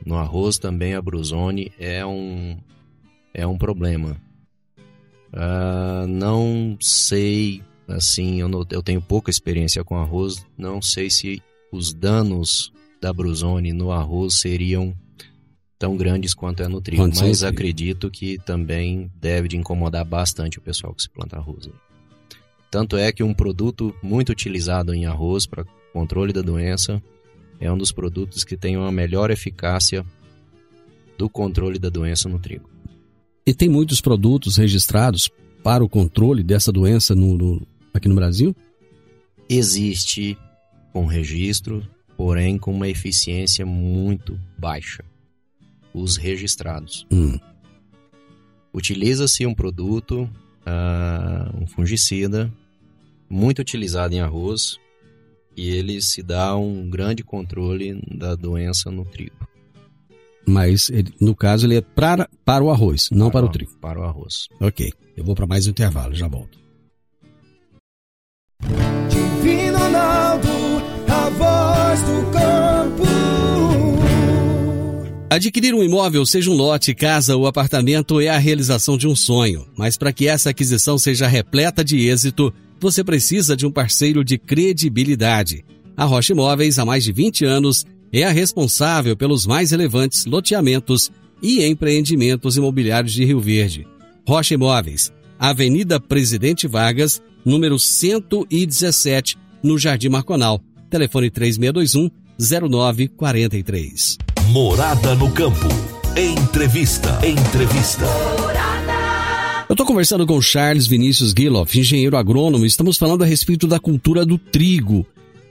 No 0.03 0.15
arroz 0.15 0.57
também 0.57 0.95
a 0.95 1.01
brusone 1.01 1.71
é 1.79 2.03
um, 2.03 2.57
é 3.33 3.45
um 3.45 3.57
problema. 3.57 4.17
Uh, 5.33 6.05
não 6.07 6.77
sei, 6.79 7.63
assim, 7.87 8.39
eu, 8.39 8.47
não, 8.47 8.63
eu 8.69 8.83
tenho 8.83 9.01
pouca 9.01 9.31
experiência 9.31 9.83
com 9.83 9.97
arroz, 9.97 10.45
não 10.55 10.81
sei 10.81 11.09
se 11.09 11.41
os 11.71 11.91
danos 11.91 12.71
da 13.01 13.11
brusone 13.11 13.73
no 13.73 13.91
arroz 13.91 14.35
seriam 14.35 14.95
tão 15.79 15.97
grandes 15.97 16.33
quanto 16.33 16.61
é 16.61 16.67
no 16.67 16.79
trigo, 16.79 17.01
Quanto 17.01 17.19
mas 17.19 17.43
acredito 17.43 18.09
que 18.11 18.37
também 18.37 19.11
deve 19.19 19.49
de 19.49 19.57
incomodar 19.57 20.05
bastante 20.05 20.59
o 20.59 20.61
pessoal 20.61 20.93
que 20.93 21.01
se 21.01 21.09
planta 21.09 21.35
arroz. 21.35 21.67
Tanto 22.71 22.95
é 22.95 23.11
que 23.11 23.23
um 23.23 23.33
produto 23.33 23.93
muito 24.01 24.31
utilizado 24.31 24.93
em 24.93 25.05
arroz 25.05 25.45
para 25.45 25.65
controle 25.91 26.31
da 26.31 26.41
doença 26.41 27.03
é 27.59 27.71
um 27.71 27.77
dos 27.77 27.91
produtos 27.91 28.43
que 28.43 28.55
tem 28.55 28.77
uma 28.77 28.91
melhor 28.91 29.29
eficácia 29.29 30.05
do 31.17 31.29
controle 31.29 31.77
da 31.77 31.89
doença 31.89 32.29
no 32.29 32.39
trigo. 32.39 32.72
E 33.45 33.53
tem 33.53 33.67
muitos 33.67 33.99
produtos 33.99 34.55
registrados 34.55 35.29
para 35.61 35.83
o 35.83 35.89
controle 35.89 36.43
dessa 36.43 36.71
doença 36.71 37.13
no, 37.13 37.37
no, 37.37 37.67
aqui 37.93 38.07
no 38.07 38.15
Brasil? 38.15 38.55
Existe 39.49 40.37
com 40.93 41.05
registro, 41.05 41.85
porém 42.15 42.57
com 42.57 42.71
uma 42.71 42.87
eficiência 42.87 43.65
muito 43.65 44.39
baixa. 44.57 45.03
Os 45.93 46.15
registrados. 46.15 47.05
Hum. 47.11 47.37
Utiliza-se 48.73 49.45
um 49.45 49.53
produto, 49.53 50.23
uh, 50.65 51.61
um 51.61 51.67
fungicida, 51.67 52.51
muito 53.29 53.59
utilizado 53.59 54.15
em 54.15 54.21
arroz, 54.21 54.77
e 55.55 55.69
ele 55.69 56.01
se 56.01 56.23
dá 56.23 56.55
um 56.55 56.89
grande 56.89 57.23
controle 57.23 58.01
da 58.09 58.35
doença 58.35 58.89
no 58.89 59.05
trigo. 59.05 59.52
Mas, 60.45 60.89
ele, 60.89 61.13
no 61.19 61.35
caso, 61.35 61.65
ele 61.65 61.77
é 61.77 61.81
para, 61.81 62.29
para 62.43 62.63
o 62.63 62.69
arroz, 62.69 63.09
não 63.11 63.29
para, 63.29 63.41
para 63.41 63.49
o 63.49 63.51
trigo. 63.51 63.71
Para 63.79 63.99
o 63.99 64.03
arroz. 64.03 64.47
Ok. 64.59 64.91
Eu 65.15 65.23
vou 65.23 65.35
para 65.35 65.47
mais 65.47 65.67
um 65.67 65.69
intervalo, 65.69 66.13
já 66.15 66.27
volto. 66.27 66.57
Divino 69.09 69.77
Ronaldo, 69.77 70.47
a 71.07 71.29
voz 71.29 72.01
do 72.01 72.31
campo. 72.31 73.03
Adquirir 75.29 75.73
um 75.73 75.83
imóvel, 75.83 76.25
seja 76.25 76.51
um 76.51 76.53
lote, 76.53 76.93
casa 76.93 77.35
ou 77.35 77.47
apartamento, 77.47 78.19
é 78.19 78.29
a 78.29 78.37
realização 78.37 78.97
de 78.97 79.07
um 79.07 79.15
sonho. 79.15 79.67
Mas 79.77 79.97
para 79.97 80.13
que 80.13 80.27
essa 80.27 80.49
aquisição 80.49 80.97
seja 80.97 81.27
repleta 81.27 81.83
de 81.83 82.07
êxito, 82.07 82.53
você 82.79 83.03
precisa 83.03 83.55
de 83.55 83.65
um 83.65 83.71
parceiro 83.71 84.23
de 84.23 84.37
credibilidade. 84.37 85.63
A 85.95 86.05
Rocha 86.05 86.33
Imóveis, 86.33 86.79
há 86.79 86.85
mais 86.85 87.03
de 87.03 87.11
20 87.11 87.45
anos, 87.45 87.85
é 88.21 88.25
a 88.25 88.31
responsável 88.31 89.17
pelos 89.17 89.45
mais 89.45 89.71
relevantes 89.71 90.25
loteamentos 90.25 91.11
e 91.41 91.65
empreendimentos 91.65 92.55
imobiliários 92.55 93.13
de 93.13 93.25
Rio 93.25 93.39
Verde. 93.39 93.87
Rocha 94.27 94.53
Imóveis, 94.53 95.11
Avenida 95.39 95.99
Presidente 95.99 96.67
Vargas, 96.67 97.21
número 97.43 97.77
117, 97.79 99.37
no 99.61 99.77
Jardim 99.77 100.09
Marconal. 100.09 100.61
Telefone 100.89 101.29
3621 101.29 102.09
0943. 102.39 104.17
Morada 104.49 105.15
no 105.15 105.31
campo. 105.31 105.67
Entrevista. 106.15 107.19
Entrevista. 107.25 108.05
Eu 109.67 109.73
estou 109.73 109.87
conversando 109.87 110.27
com 110.27 110.39
Charles 110.39 110.85
Vinícius 110.85 111.33
Guiloff, 111.33 111.79
engenheiro 111.79 112.15
agrônomo, 112.15 112.65
estamos 112.65 112.97
falando 112.97 113.23
a 113.23 113.25
respeito 113.25 113.65
da 113.65 113.79
cultura 113.79 114.23
do 114.23 114.37
trigo. 114.37 115.05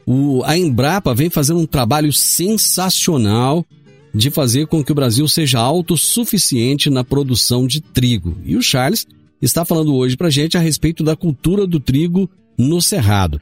O, 0.06 0.42
a 0.44 0.56
Embrapa 0.56 1.14
vem 1.14 1.30
fazendo 1.30 1.60
um 1.60 1.66
trabalho 1.66 2.12
sensacional 2.12 3.64
de 4.14 4.30
fazer 4.30 4.66
com 4.66 4.84
que 4.84 4.92
o 4.92 4.94
Brasil 4.94 5.26
seja 5.26 5.58
autossuficiente 5.58 6.90
na 6.90 7.02
produção 7.02 7.66
de 7.66 7.80
trigo. 7.80 8.36
E 8.44 8.56
o 8.56 8.62
Charles 8.62 9.06
está 9.40 9.64
falando 9.64 9.94
hoje 9.94 10.16
para 10.16 10.30
gente 10.30 10.56
a 10.56 10.60
respeito 10.60 11.02
da 11.02 11.16
cultura 11.16 11.66
do 11.66 11.80
trigo 11.80 12.28
no 12.58 12.80
Cerrado. 12.80 13.40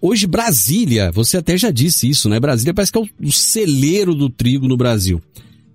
Hoje, 0.00 0.26
Brasília, 0.26 1.10
você 1.10 1.38
até 1.38 1.56
já 1.56 1.70
disse 1.70 2.08
isso, 2.08 2.28
né? 2.28 2.38
Brasília 2.38 2.72
parece 2.72 2.92
que 2.92 2.98
é 2.98 3.02
o 3.02 3.32
celeiro 3.32 4.14
do 4.14 4.30
trigo 4.30 4.68
no 4.68 4.76
Brasil. 4.76 5.20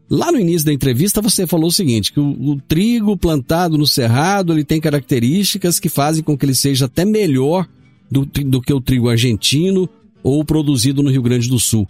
Lá 0.10 0.32
no 0.32 0.40
início 0.40 0.66
da 0.66 0.74
entrevista 0.74 1.22
você 1.22 1.48
falou 1.48 1.68
o 1.68 1.72
seguinte, 1.72 2.14
que 2.14 2.20
o, 2.20 2.52
o, 2.52 2.62
trigo 2.62 3.18
plantado 3.18 3.78
no 3.78 3.88
cerrado 3.88 4.54
ele 4.54 4.64
tem 4.64 4.80
características 4.80 5.80
que 5.80 5.90
fazem 5.90 6.24
com 6.24 6.38
que 6.38 6.46
ele 6.46 6.56
seja 6.56 6.86
até 6.86 7.04
melhor 7.04 7.68
do, 8.12 8.26
do 8.26 8.62
que 8.62 8.72
o 8.72 8.80
trigo 8.80 9.10
argentino 9.10 9.90
ou 10.24 10.44
produzido 10.46 11.04
no 11.04 11.12
Rio 11.12 11.22
Grande 11.22 11.50
do 11.50 11.60
Sul. 11.60 11.88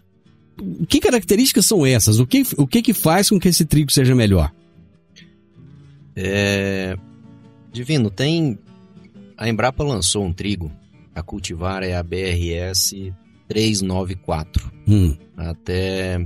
Que 0.88 1.00
características 1.00 1.66
são 1.66 1.86
essas? 1.86 2.20
O 2.20 2.26
que, 2.26 2.44
o 2.58 2.68
que, 2.68 2.82
que 2.82 2.94
faz 2.94 3.30
com 3.30 3.40
que 3.40 3.48
esse 3.48 3.66
trigo 3.66 3.92
seja 3.92 4.16
melhor? 4.16 4.52
É... 6.16 6.98
Divino, 7.72 8.10
tem... 8.10 8.58
A 9.38 9.50
Embrapa 9.50 9.84
lançou 9.84 10.24
um 10.24 10.32
trigo, 10.32 10.72
a 11.14 11.22
cultivar 11.22 11.84
é 11.84 11.96
a 11.96 12.04
BRS 12.04 12.96
394. 13.48 14.72
Hum. 14.88 15.16
Até 15.36 16.26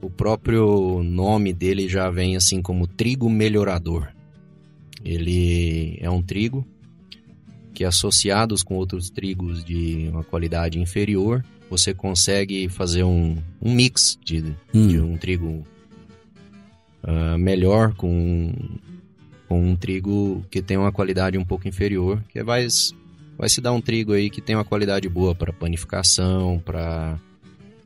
o 0.00 0.10
próprio 0.10 1.02
nome 1.02 1.52
dele 1.52 1.88
já 1.88 2.10
vem 2.10 2.36
assim 2.36 2.60
como 2.62 2.86
trigo 2.86 3.28
melhorador. 3.28 4.12
Ele 5.04 5.98
é 6.00 6.10
um 6.10 6.22
trigo 6.22 6.66
que 7.76 7.84
associados 7.84 8.62
com 8.62 8.74
outros 8.74 9.10
trigos 9.10 9.62
de 9.62 10.08
uma 10.10 10.24
qualidade 10.24 10.80
inferior, 10.80 11.44
você 11.68 11.92
consegue 11.92 12.70
fazer 12.70 13.02
um, 13.02 13.36
um 13.60 13.70
mix 13.70 14.18
de, 14.24 14.42
hum. 14.72 14.88
de 14.88 14.98
um 14.98 15.18
trigo 15.18 15.62
uh, 17.04 17.36
melhor 17.38 17.92
com, 17.92 18.50
com 19.46 19.60
um 19.62 19.76
trigo 19.76 20.42
que 20.50 20.62
tem 20.62 20.78
uma 20.78 20.90
qualidade 20.90 21.36
um 21.36 21.44
pouco 21.44 21.68
inferior, 21.68 22.24
que 22.30 22.42
vai, 22.42 22.66
vai 23.36 23.48
se 23.50 23.60
dar 23.60 23.72
um 23.72 23.80
trigo 23.82 24.14
aí 24.14 24.30
que 24.30 24.40
tem 24.40 24.56
uma 24.56 24.64
qualidade 24.64 25.06
boa 25.06 25.34
para 25.34 25.52
panificação, 25.52 26.58
para 26.64 27.20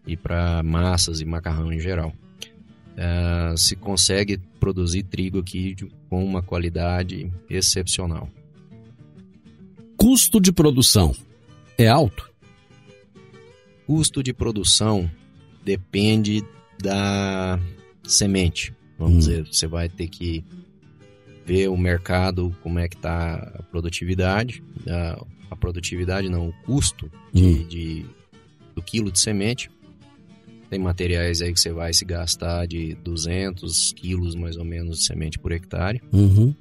e 0.06 0.16
para 0.16 0.62
massas 0.62 1.20
e 1.20 1.24
macarrão 1.24 1.72
em 1.72 1.80
geral. 1.80 2.12
Uh, 2.92 3.58
se 3.58 3.74
consegue 3.74 4.38
produzir 4.60 5.02
trigo 5.02 5.40
aqui 5.40 5.74
com 6.08 6.24
uma 6.24 6.42
qualidade 6.42 7.28
excepcional. 7.48 8.28
Custo 10.00 10.40
de 10.40 10.50
produção 10.52 11.14
é 11.76 11.86
alto? 11.88 12.28
custo 13.86 14.22
de 14.22 14.32
produção 14.32 15.10
depende 15.64 16.44
da 16.80 17.58
semente. 18.04 18.72
Vamos 18.96 19.16
Hum. 19.16 19.18
dizer, 19.18 19.46
você 19.52 19.66
vai 19.66 19.88
ter 19.88 20.06
que 20.06 20.44
ver 21.44 21.68
o 21.68 21.76
mercado, 21.76 22.54
como 22.62 22.78
é 22.78 22.88
que 22.88 22.94
está 22.94 23.34
a 23.58 23.62
produtividade, 23.64 24.62
a, 24.88 25.24
a 25.50 25.56
produtividade 25.56 26.28
não, 26.28 26.48
o 26.50 26.52
custo 26.64 27.10
de, 27.32 27.42
Hum. 27.44 27.66
de- 27.68 28.06
do 28.76 28.80
quilo 28.80 29.10
de 29.10 29.18
semente. 29.18 29.68
Tem 30.70 30.78
materiais 30.78 31.42
aí 31.42 31.52
que 31.52 31.58
você 31.58 31.72
vai 31.72 31.92
se 31.92 32.04
gastar 32.04 32.64
de 32.68 32.94
200 33.02 33.92
quilos 33.92 34.36
mais 34.36 34.56
ou 34.56 34.64
menos 34.64 35.00
de 35.00 35.04
semente 35.04 35.36
por 35.36 35.50
hectare. 35.50 36.00
Uhum. 36.12 36.54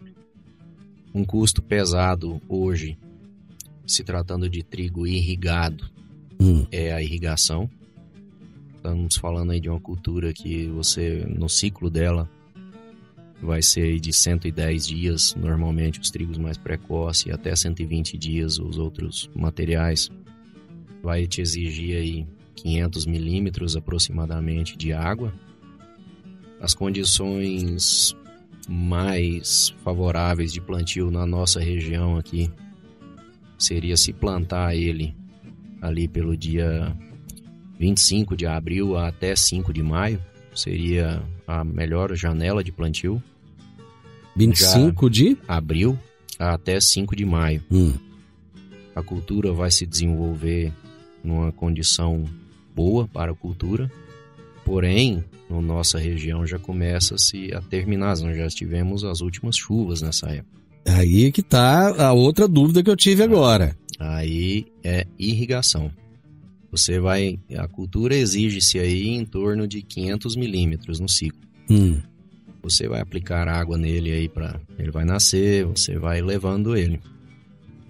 Um 1.14 1.24
custo 1.24 1.62
pesado 1.62 2.42
hoje, 2.50 2.98
se 3.90 4.04
tratando 4.04 4.48
de 4.50 4.62
trigo 4.64 5.08
irrigado, 5.08 5.90
Hum. 6.40 6.66
é 6.72 6.94
a 6.94 7.02
irrigação. 7.02 7.70
Estamos 8.76 9.18
falando 9.18 9.52
aí 9.52 9.60
de 9.60 9.68
uma 9.70 9.80
cultura 9.80 10.32
que 10.32 10.68
você, 10.68 11.26
no 11.28 11.50
ciclo 11.50 11.90
dela, 11.90 12.30
vai 13.42 13.62
ser 13.62 14.00
de 14.00 14.14
110 14.14 14.88
dias, 14.88 15.36
normalmente 15.36 16.00
os 16.00 16.12
trigos 16.12 16.38
mais 16.38 16.58
precoces, 16.58 17.26
e 17.26 17.32
até 17.32 17.54
120 17.56 18.18
dias 18.18 18.60
os 18.60 18.78
outros 18.78 19.30
materiais. 19.36 20.10
Vai 21.02 21.28
te 21.28 21.42
exigir 21.42 21.98
aí 21.98 22.28
500 22.56 23.06
milímetros 23.06 23.76
aproximadamente 23.76 24.78
de 24.78 24.94
água. 24.94 25.34
As 26.62 26.74
condições 26.74 28.16
mais 28.68 29.74
favoráveis 29.84 30.54
de 30.54 30.62
plantio 30.62 31.10
na 31.10 31.26
nossa 31.26 31.60
região 31.60 32.18
aqui 32.18 32.52
seria 33.60 33.98
se 33.98 34.14
plantar 34.14 34.76
ele 34.76 35.14
ali 35.82 36.08
pelo 36.08 36.36
dia 36.36 36.96
25 37.78 38.36
de 38.36 38.46
abril 38.46 38.98
até 38.98 39.36
5 39.36 39.72
de 39.72 39.84
maio. 39.84 40.20
Seria 40.56 41.22
a 41.46 41.64
melhor 41.64 42.16
janela 42.16 42.64
de 42.64 42.72
plantio. 42.72 43.22
25 44.36 45.10
de. 45.10 45.38
Abril 45.48 45.98
até 46.38 46.80
5 46.80 47.16
de 47.16 47.26
maio. 47.26 47.64
Hum. 47.70 47.94
A 48.96 49.04
cultura 49.04 49.52
vai 49.52 49.70
se 49.70 49.86
desenvolver 49.86 50.74
numa 51.24 51.52
condição 51.52 52.26
boa 52.76 53.08
para 53.08 53.32
a 53.32 53.36
cultura. 53.36 53.92
Porém, 54.66 55.24
na 55.50 55.62
nossa 55.62 55.98
região 55.98 56.46
já 56.46 56.60
começa-se 56.60 57.54
a 57.54 57.62
terminar. 57.62 58.18
Nós 58.18 58.38
já 58.38 58.48
tivemos 58.48 59.04
as 59.04 59.22
últimas 59.22 59.58
chuvas 59.58 60.02
nessa 60.02 60.30
época. 60.30 60.59
Aí 60.86 61.32
que 61.32 61.42
tá 61.42 62.04
a 62.04 62.14
outra 62.14 62.48
dúvida 62.48 62.84
que 62.84 62.90
eu 62.90 62.96
tive 62.96 63.24
agora. 63.24 63.78
Aí 64.00 64.66
é 64.84 65.06
irrigação. 65.18 65.92
Você 66.72 67.00
vai. 67.00 67.40
A 67.58 67.68
cultura 67.68 68.16
exige-se 68.16 68.80
aí 68.80 69.10
em 69.10 69.26
torno 69.26 69.68
de 69.68 69.82
500 69.82 70.36
milímetros 70.36 71.00
no 71.00 71.10
ciclo. 71.10 71.42
Hum. 71.70 72.00
Você 72.62 72.88
vai 72.88 73.02
aplicar 73.02 73.48
água 73.48 73.78
nele 73.78 74.12
aí 74.12 74.30
para 74.30 74.60
ele 74.78 74.92
vai 74.92 75.06
nascer, 75.06 75.66
você 75.66 75.98
vai 75.98 76.22
levando 76.22 76.76
ele. 76.76 77.00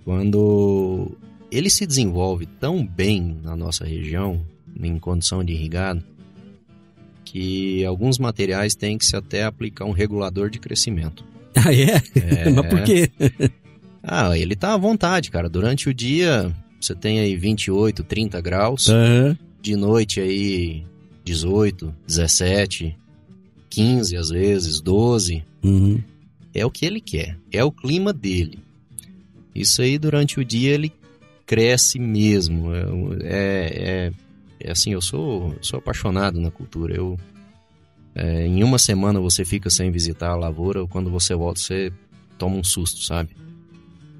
Quando 0.05 1.17
ele 1.51 1.69
se 1.69 1.85
desenvolve 1.85 2.45
tão 2.45 2.85
bem 2.85 3.39
na 3.43 3.55
nossa 3.55 3.83
região, 3.83 4.45
em 4.79 4.97
condição 4.99 5.43
de 5.43 5.53
irrigado, 5.53 6.03
que 7.25 7.83
alguns 7.85 8.17
materiais 8.17 8.75
têm 8.75 8.97
que 8.97 9.05
se 9.05 9.15
até 9.15 9.43
aplicar 9.43 9.85
um 9.85 9.91
regulador 9.91 10.49
de 10.49 10.59
crescimento. 10.59 11.23
Ah, 11.65 11.73
é? 11.73 12.01
É, 12.15 12.49
Mas 12.49 12.67
por 12.67 12.83
quê? 12.83 13.11
ah, 14.03 14.37
ele 14.37 14.55
tá 14.55 14.73
à 14.73 14.77
vontade, 14.77 15.29
cara. 15.29 15.49
Durante 15.49 15.89
o 15.89 15.93
dia 15.93 16.53
você 16.79 16.95
tem 16.95 17.19
aí 17.19 17.35
28, 17.35 18.03
30 18.03 18.39
graus. 18.41 18.89
Aham. 18.89 19.37
de 19.61 19.75
noite 19.75 20.21
aí 20.21 20.83
18, 21.25 21.93
17, 22.07 22.95
15 23.69 24.17
às 24.17 24.29
vezes, 24.29 24.79
12. 24.81 25.43
Uhum. 25.63 26.01
É 26.53 26.65
o 26.65 26.71
que 26.71 26.85
ele 26.85 27.01
quer, 27.01 27.37
é 27.51 27.63
o 27.63 27.71
clima 27.71 28.11
dele. 28.13 28.59
Isso 29.53 29.81
aí 29.81 29.97
durante 29.97 30.39
o 30.39 30.45
dia 30.45 30.71
ele 30.71 30.91
cresce 31.45 31.99
mesmo. 31.99 32.71
É, 33.21 34.09
é, 34.09 34.11
é 34.59 34.71
assim, 34.71 34.93
eu 34.93 35.01
sou, 35.01 35.55
sou 35.61 35.79
apaixonado 35.79 36.39
na 36.39 36.49
cultura. 36.49 36.95
Eu, 36.95 37.19
é, 38.15 38.45
em 38.45 38.63
uma 38.63 38.77
semana 38.77 39.19
você 39.19 39.45
fica 39.45 39.69
sem 39.69 39.91
visitar 39.91 40.29
a 40.29 40.35
lavoura, 40.35 40.85
quando 40.87 41.09
você 41.09 41.35
volta 41.35 41.59
você 41.59 41.91
toma 42.37 42.55
um 42.55 42.63
susto, 42.63 43.03
sabe? 43.03 43.29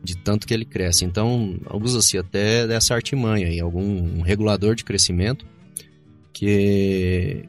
De 0.04 0.16
tanto 0.18 0.48
que 0.48 0.54
ele 0.54 0.66
cresce. 0.66 1.06
Então, 1.06 1.60
usa-se 1.74 2.18
até 2.18 2.66
dessa 2.68 2.94
artimanha 2.94 3.48
aí, 3.48 3.60
algum 3.60 4.20
um 4.20 4.22
regulador 4.22 4.76
de 4.76 4.84
crescimento 4.84 5.46
que 6.32 7.44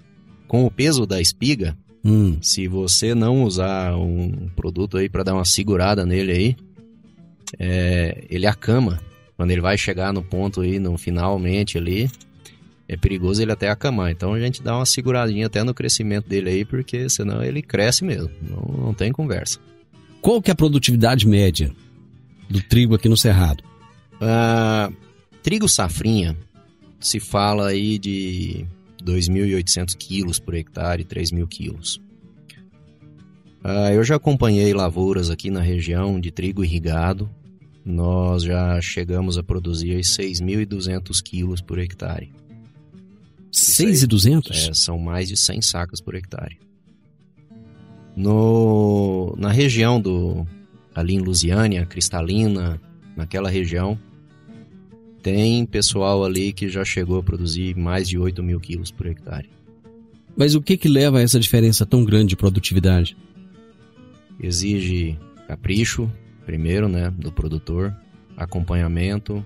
com 0.48 0.64
o 0.64 0.70
peso 0.70 1.06
da 1.06 1.20
espiga, 1.20 1.76
Hum. 2.04 2.38
se 2.40 2.66
você 2.66 3.14
não 3.14 3.44
usar 3.44 3.94
um 3.94 4.48
produto 4.56 4.96
aí 4.96 5.08
para 5.08 5.22
dar 5.22 5.34
uma 5.34 5.44
segurada 5.44 6.06
nele 6.06 6.32
aí, 6.32 6.56
é, 7.58 8.24
ele 8.28 8.46
acama. 8.46 9.00
Quando 9.36 9.50
ele 9.50 9.60
vai 9.60 9.76
chegar 9.76 10.12
no 10.12 10.22
ponto 10.22 10.62
aí, 10.62 10.78
no 10.78 10.96
finalmente 10.98 11.78
ali, 11.78 12.10
é 12.90 12.96
perigoso 12.96 13.40
ele 13.40 13.52
até 13.52 13.70
acamar. 13.70 14.10
Então 14.10 14.34
a 14.34 14.40
gente 14.40 14.60
dá 14.60 14.76
uma 14.76 14.84
seguradinha 14.84 15.46
até 15.46 15.62
no 15.62 15.72
crescimento 15.72 16.28
dele 16.28 16.50
aí, 16.50 16.64
porque 16.64 17.08
senão 17.08 17.40
ele 17.40 17.62
cresce 17.62 18.04
mesmo. 18.04 18.30
Não, 18.42 18.86
não 18.86 18.92
tem 18.92 19.12
conversa. 19.12 19.60
Qual 20.20 20.42
que 20.42 20.50
é 20.50 20.52
a 20.52 20.56
produtividade 20.56 21.26
média 21.26 21.70
do 22.48 22.60
trigo 22.60 22.96
aqui 22.96 23.08
no 23.08 23.16
Cerrado? 23.16 23.62
Ah, 24.20 24.90
trigo 25.40 25.68
safrinha, 25.68 26.36
se 26.98 27.20
fala 27.20 27.68
aí 27.68 27.96
de 27.96 28.66
2.800 29.04 29.96
quilos 29.96 30.40
por 30.40 30.54
hectare, 30.54 31.04
3.000 31.04 31.46
quilos. 31.46 32.00
Ah, 33.62 33.92
eu 33.92 34.02
já 34.02 34.16
acompanhei 34.16 34.74
lavouras 34.74 35.30
aqui 35.30 35.48
na 35.48 35.60
região 35.60 36.18
de 36.18 36.32
trigo 36.32 36.64
irrigado. 36.64 37.30
Nós 37.84 38.42
já 38.42 38.80
chegamos 38.80 39.38
a 39.38 39.44
produzir 39.44 39.92
aí 39.92 40.00
6.200 40.00 41.22
quilos 41.22 41.60
por 41.60 41.78
hectare. 41.78 42.32
6,200? 43.50 44.68
É, 44.68 44.74
são 44.74 44.98
mais 44.98 45.28
de 45.28 45.36
100 45.36 45.62
sacas 45.62 46.00
por 46.00 46.14
hectare. 46.14 46.58
No, 48.16 49.34
na 49.38 49.50
região 49.50 50.00
do 50.00 50.46
ali 50.94 51.14
em 51.14 51.20
Lusiânia, 51.20 51.86
Cristalina, 51.86 52.80
naquela 53.16 53.48
região, 53.48 53.98
tem 55.22 55.64
pessoal 55.64 56.24
ali 56.24 56.52
que 56.52 56.68
já 56.68 56.84
chegou 56.84 57.18
a 57.18 57.22
produzir 57.22 57.76
mais 57.76 58.08
de 58.08 58.18
8 58.18 58.42
mil 58.42 58.60
quilos 58.60 58.90
por 58.90 59.06
hectare. 59.06 59.48
Mas 60.36 60.54
o 60.54 60.62
que 60.62 60.76
que 60.76 60.88
leva 60.88 61.18
a 61.18 61.22
essa 61.22 61.38
diferença 61.38 61.84
tão 61.84 62.04
grande 62.04 62.28
de 62.28 62.36
produtividade? 62.36 63.16
Exige 64.38 65.18
capricho, 65.46 66.10
primeiro, 66.46 66.88
né, 66.88 67.10
do 67.10 67.30
produtor, 67.30 67.94
acompanhamento, 68.36 69.44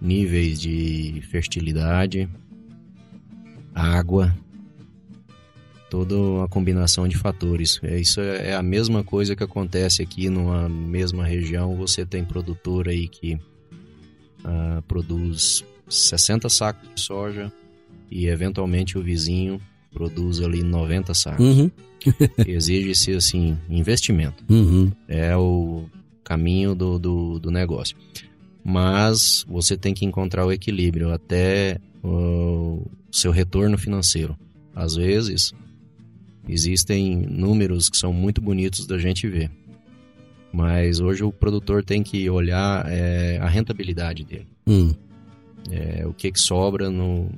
níveis 0.00 0.60
de 0.60 1.22
fertilidade, 1.30 2.28
água, 3.74 4.34
toda 5.90 6.16
uma 6.16 6.48
combinação 6.48 7.08
de 7.08 7.16
fatores. 7.16 7.80
É, 7.82 7.98
Isso 7.98 8.20
é 8.20 8.54
a 8.54 8.62
mesma 8.62 9.02
coisa 9.02 9.34
que 9.34 9.42
acontece 9.42 10.02
aqui 10.02 10.28
numa 10.28 10.68
mesma 10.68 11.24
região. 11.24 11.76
Você 11.76 12.06
tem 12.06 12.24
produtor 12.24 12.88
aí 12.88 13.08
que 13.08 13.38
ah, 14.44 14.82
produz 14.86 15.64
60 15.88 16.48
sacos 16.48 16.88
de 16.94 17.00
soja 17.00 17.52
e 18.10 18.26
eventualmente 18.26 18.98
o 18.98 19.02
vizinho 19.02 19.60
produz 19.92 20.40
ali 20.40 20.62
90 20.62 21.14
sacos. 21.14 21.44
Uhum, 21.44 21.70
Exige-se 22.46 23.12
assim 23.12 23.56
investimento. 23.68 24.44
uhum. 24.48 24.90
É 25.08 25.36
o 25.36 25.84
caminho 26.22 26.74
do, 26.74 26.98
do, 26.98 27.38
do 27.38 27.50
negócio. 27.50 27.96
Mas 28.64 29.44
você 29.46 29.76
tem 29.76 29.92
que 29.92 30.06
encontrar 30.06 30.46
o 30.46 30.52
equilíbrio 30.52 31.12
até 31.12 31.78
o 32.02 32.86
seu 33.12 33.30
retorno 33.30 33.76
financeiro. 33.76 34.36
Às 34.74 34.96
vezes, 34.96 35.52
existem 36.48 37.14
números 37.16 37.90
que 37.90 37.96
são 37.96 38.12
muito 38.12 38.40
bonitos 38.40 38.86
da 38.86 38.98
gente 38.98 39.28
ver. 39.28 39.50
Mas 40.52 41.00
hoje 41.00 41.22
o 41.22 41.32
produtor 41.32 41.84
tem 41.84 42.02
que 42.02 42.30
olhar 42.30 42.86
é, 42.90 43.38
a 43.38 43.48
rentabilidade 43.48 44.24
dele. 44.24 44.46
Hum. 44.66 44.94
É, 45.70 46.06
o 46.06 46.14
que, 46.14 46.30
que 46.30 46.40
sobra 46.40 46.90
no, 46.90 47.28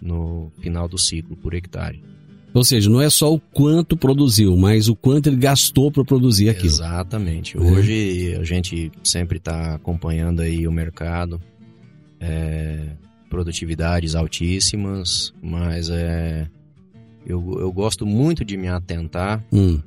no 0.00 0.52
final 0.60 0.88
do 0.88 0.98
ciclo 0.98 1.36
por 1.36 1.54
hectare. 1.54 2.02
Ou 2.54 2.62
seja, 2.64 2.88
não 2.88 3.00
é 3.00 3.10
só 3.10 3.34
o 3.34 3.40
quanto 3.40 3.96
produziu, 3.96 4.56
mas 4.56 4.88
o 4.88 4.94
quanto 4.94 5.26
ele 5.26 5.36
gastou 5.36 5.90
para 5.90 6.04
produzir 6.04 6.48
aquilo. 6.48 6.68
Exatamente. 6.68 7.58
Uhum. 7.58 7.72
Hoje 7.74 8.36
a 8.40 8.44
gente 8.44 8.92
sempre 9.02 9.38
está 9.38 9.74
acompanhando 9.74 10.40
aí 10.40 10.66
o 10.68 10.70
mercado, 10.72 11.40
é, 12.20 12.78
produtividades 13.28 14.14
altíssimas, 14.14 15.34
mas 15.42 15.90
é, 15.90 16.46
eu, 17.26 17.56
eu 17.58 17.72
gosto 17.72 18.06
muito 18.06 18.44
de 18.44 18.56
me 18.56 18.68
atentar 18.68 19.42
Hum. 19.52 19.80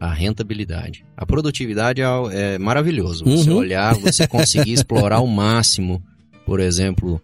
à 0.00 0.12
rentabilidade. 0.12 1.04
A 1.16 1.24
produtividade 1.24 2.02
é, 2.02 2.06
é 2.32 2.58
maravilhoso. 2.58 3.24
Você 3.24 3.48
Uhum. 3.50 3.58
olhar, 3.58 3.94
você 3.94 4.26
conseguir 4.26 4.72
explorar 4.72 5.16
ao 5.16 5.26
máximo, 5.26 6.02
por 6.44 6.58
exemplo, 6.60 7.20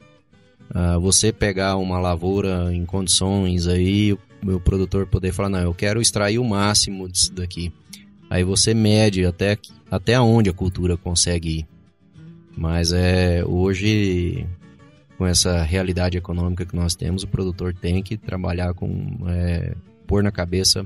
Uh, 0.71 1.01
você 1.01 1.33
pegar 1.33 1.79
uma 1.79 1.99
lavoura 1.99 2.69
em 2.75 2.85
condições 2.85 3.67
aí, 3.67 4.15
o 4.43 4.61
produtor 4.61 5.07
poder 5.07 5.33
falar, 5.33 5.49
não, 5.49 5.61
eu 5.61 5.75
quero 5.75 6.01
extrair 6.01 6.39
o 6.39 6.45
máximo 6.45 7.09
disso 7.09 7.33
daqui. 7.33 7.73
Aí 8.31 8.45
você 8.45 8.75
mede 8.75 9.25
até, 9.25 9.57
até 9.91 10.21
onde 10.21 10.51
a 10.51 10.53
cultura 10.53 10.97
consegue 10.97 11.61
ir. 11.61 11.67
Mas 12.57 12.93
é 12.93 13.45
hoje, 13.45 14.47
com 15.17 15.27
essa 15.27 15.63
realidade 15.63 16.19
econômica 16.19 16.67
que 16.67 16.77
nós 16.77 16.95
temos, 16.95 17.23
o 17.23 17.29
produtor 17.29 17.73
tem 17.75 18.03
que 18.03 18.17
trabalhar 18.17 18.75
com, 18.75 19.17
é, 19.29 19.75
pôr 20.07 20.23
na 20.23 20.31
cabeça 20.31 20.85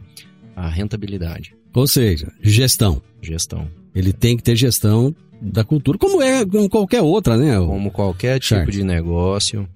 a 0.54 0.68
rentabilidade. 0.68 1.54
Ou 1.74 1.86
seja, 1.86 2.30
gestão. 2.42 3.02
Gestão. 3.20 3.68
Ele 3.94 4.12
tem 4.12 4.36
que 4.36 4.42
ter 4.42 4.56
gestão 4.56 5.14
da 5.40 5.64
cultura, 5.64 5.98
como 5.98 6.22
é 6.22 6.44
como 6.46 6.68
qualquer 6.68 7.00
outra, 7.00 7.36
né? 7.36 7.56
Como 7.58 7.90
qualquer 7.90 8.38
tipo 8.38 8.54
certo. 8.54 8.70
de 8.70 8.84
negócio, 8.84 9.68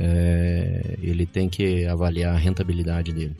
é, 0.00 0.96
ele 1.02 1.26
tem 1.26 1.48
que 1.48 1.84
avaliar 1.86 2.34
a 2.34 2.38
rentabilidade 2.38 3.12
dele. 3.12 3.34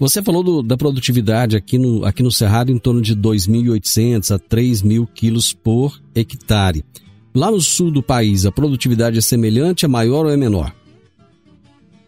Você 0.00 0.20
falou 0.20 0.42
do, 0.42 0.62
da 0.62 0.76
produtividade 0.76 1.56
aqui 1.56 1.78
no, 1.78 2.04
aqui 2.04 2.22
no 2.22 2.32
Cerrado 2.32 2.72
em 2.72 2.78
torno 2.78 3.00
de 3.00 3.14
2.800 3.14 4.34
a 4.34 4.38
3.000 4.38 5.08
quilos 5.14 5.52
por 5.52 6.02
hectare. 6.14 6.84
Lá 7.32 7.50
no 7.50 7.60
sul 7.60 7.92
do 7.92 8.02
país, 8.02 8.44
a 8.44 8.52
produtividade 8.52 9.18
é 9.18 9.20
semelhante, 9.20 9.84
é 9.84 9.88
maior 9.88 10.26
ou 10.26 10.32
é 10.32 10.36
menor? 10.36 10.74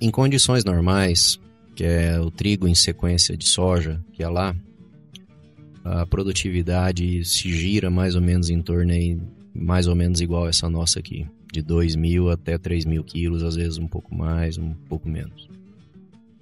Em 0.01 0.11
condições 0.11 0.65
normais, 0.65 1.41
que 1.75 1.85
é 1.85 2.21
o 2.21 2.31
trigo 2.31 2.67
em 2.67 2.75
sequência 2.75 3.37
de 3.37 3.47
soja, 3.47 4.01
que 4.13 4.23
é 4.23 4.29
lá, 4.29 4.55
a 5.85 6.05
produtividade 6.05 7.25
se 7.25 7.53
gira 7.53 7.91
mais 7.91 8.17
ou 8.17 8.21
menos 8.21 8.51
em 8.51 8.61
torno 8.61 8.93
aí, 8.93 9.17
mais 9.55 9.87
ou 9.87 9.95
menos 9.95 10.21
igual 10.21 10.49
essa 10.49 10.69
nossa 10.69 10.99
aqui, 10.99 11.27
de 11.53 11.63
2 11.63 11.97
mil 11.97 12.31
até 12.31 12.59
3 12.59 12.85
mil 12.85 13.03
quilos, 13.03 13.43
às 13.43 13.57
vezes 13.57 13.79
um 13.79 13.87
pouco 13.87 14.15
mais, 14.15 14.59
um 14.59 14.73
pouco 14.89 15.09
menos. 15.09 15.49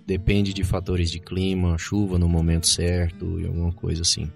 Depende 0.06 0.52
de 0.52 0.62
fatores 0.64 1.10
de 1.10 1.18
clima, 1.18 1.78
chuva 1.78 2.18
no 2.18 2.28
momento 2.28 2.66
certo 2.66 3.40
e 3.40 3.46
alguma 3.46 3.72
coisa 3.72 4.02
assim. 4.02 4.30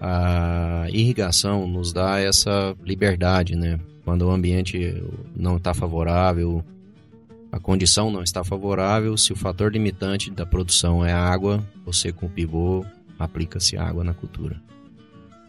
A 0.00 0.86
irrigação 0.90 1.66
nos 1.66 1.92
dá 1.92 2.20
essa 2.20 2.76
liberdade, 2.84 3.56
né? 3.56 3.80
Quando 4.04 4.22
o 4.22 4.30
ambiente 4.30 5.02
não 5.34 5.56
está 5.56 5.74
favorável, 5.74 6.64
a 7.50 7.58
condição 7.58 8.10
não 8.10 8.22
está 8.22 8.44
favorável, 8.44 9.16
se 9.16 9.32
o 9.32 9.36
fator 9.36 9.72
limitante 9.72 10.30
da 10.30 10.44
produção 10.44 11.04
é 11.04 11.12
a 11.12 11.18
água, 11.18 11.66
você 11.84 12.12
com 12.12 12.26
o 12.26 12.30
pivô 12.30 12.84
aplica-se 13.18 13.76
água 13.76 14.04
na 14.04 14.12
cultura. 14.12 14.60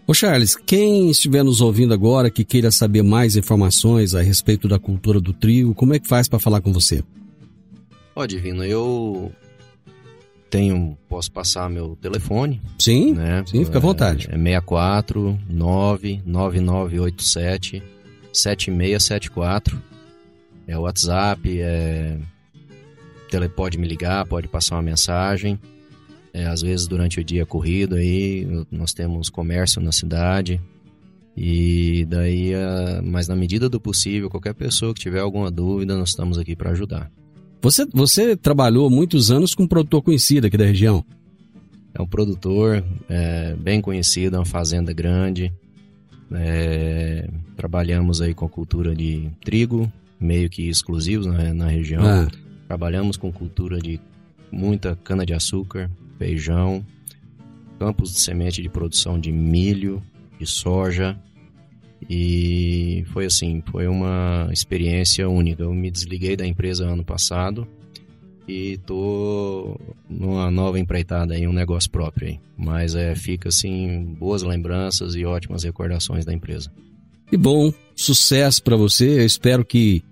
Ô 0.09 0.13
Charles, 0.13 0.55
quem 0.55 1.09
estiver 1.09 1.43
nos 1.43 1.59
ouvindo 1.59 1.93
agora 1.93 2.31
que 2.31 2.45
queira 2.45 2.71
saber 2.71 3.03
mais 3.03 3.35
informações 3.35 4.15
a 4.15 4.21
respeito 4.21 4.65
da 4.65 4.79
cultura 4.79 5.19
do 5.19 5.33
trigo, 5.33 5.75
como 5.75 5.93
é 5.93 5.99
que 5.99 6.07
faz 6.07 6.29
para 6.29 6.39
falar 6.39 6.61
com 6.61 6.71
você? 6.71 7.03
Ó, 8.15 8.25
Divino, 8.25 8.63
eu 8.63 9.29
tenho, 10.49 10.97
posso 11.09 11.29
passar 11.29 11.69
meu 11.69 11.97
telefone. 11.97 12.61
Sim, 12.79 13.15
né? 13.15 13.43
sim, 13.45 13.65
fica 13.65 13.79
à 13.79 13.81
vontade. 13.81 14.29
É, 14.31 14.35
é 14.35 14.37
64 14.37 15.37
99987 15.49 17.83
7674. 18.31 19.77
É 20.65 20.77
o 20.77 20.83
WhatsApp, 20.83 21.61
é... 21.61 22.17
Tele, 23.29 23.49
pode 23.49 23.77
me 23.77 23.85
ligar, 23.85 24.25
pode 24.25 24.47
passar 24.47 24.77
uma 24.77 24.83
mensagem. 24.83 25.59
É, 26.37 26.45
às 26.45 26.61
vezes 26.61 26.85
durante 26.85 27.19
o 27.19 27.23
dia 27.23 27.47
corrido 27.47 27.95
aí, 27.95 28.47
nós 28.71 28.93
temos 28.93 29.27
comércio 29.27 29.81
na 29.81 29.91
cidade. 29.91 30.61
E 31.35 32.05
daí, 32.07 32.51
mas 33.03 33.27
na 33.27 33.35
medida 33.35 33.67
do 33.67 33.79
possível, 33.79 34.29
qualquer 34.29 34.53
pessoa 34.53 34.93
que 34.93 34.99
tiver 34.99 35.19
alguma 35.19 35.49
dúvida, 35.49 35.97
nós 35.97 36.09
estamos 36.09 36.37
aqui 36.37 36.55
para 36.55 36.71
ajudar. 36.71 37.11
Você, 37.59 37.87
você 37.91 38.35
trabalhou 38.35 38.87
muitos 38.87 39.31
anos 39.31 39.55
com 39.55 39.63
um 39.63 39.67
produtor 39.67 40.03
conhecido 40.03 40.45
aqui 40.45 40.55
da 40.55 40.65
região? 40.65 41.03
É 41.91 41.99
um 41.99 42.07
produtor 42.07 42.83
é, 43.09 43.55
bem 43.55 43.81
conhecido, 43.81 44.35
é 44.35 44.39
uma 44.39 44.45
fazenda 44.45 44.93
grande. 44.93 45.51
É, 46.31 47.27
trabalhamos 47.55 48.21
aí 48.21 48.35
com 48.35 48.45
a 48.45 48.49
cultura 48.49 48.95
de 48.95 49.27
trigo, 49.43 49.91
meio 50.19 50.51
que 50.51 50.69
exclusivos 50.69 51.25
na, 51.25 51.51
na 51.51 51.67
região. 51.67 52.05
Ah. 52.05 52.27
Trabalhamos 52.67 53.17
com 53.17 53.31
cultura 53.31 53.79
de 53.79 53.99
muita 54.51 54.95
cana-de-açúcar, 55.03 55.89
feijão, 56.17 56.85
campos 57.79 58.11
de 58.11 58.19
semente 58.19 58.61
de 58.61 58.69
produção 58.69 59.19
de 59.19 59.31
milho, 59.31 60.01
de 60.39 60.45
soja. 60.45 61.17
E 62.09 63.03
foi 63.11 63.25
assim, 63.25 63.63
foi 63.71 63.87
uma 63.87 64.49
experiência 64.51 65.27
única. 65.27 65.63
Eu 65.63 65.73
me 65.73 65.89
desliguei 65.89 66.35
da 66.35 66.45
empresa 66.45 66.85
ano 66.85 67.03
passado 67.03 67.67
e 68.47 68.77
tô 68.85 69.79
numa 70.09 70.49
nova 70.49 70.79
empreitada 70.79 71.33
aí, 71.33 71.47
um 71.47 71.53
negócio 71.53 71.89
próprio 71.89 72.27
aí. 72.27 72.39
Mas 72.57 72.95
é, 72.95 73.15
fica 73.15 73.49
assim, 73.49 74.15
boas 74.17 74.43
lembranças 74.43 75.15
e 75.15 75.25
ótimas 75.25 75.63
recordações 75.63 76.23
da 76.23 76.33
empresa. 76.33 76.71
E 77.31 77.35
bom, 77.35 77.73
sucesso 77.95 78.63
para 78.63 78.77
você. 78.77 79.19
Eu 79.19 79.25
espero 79.25 79.65
que 79.65 80.03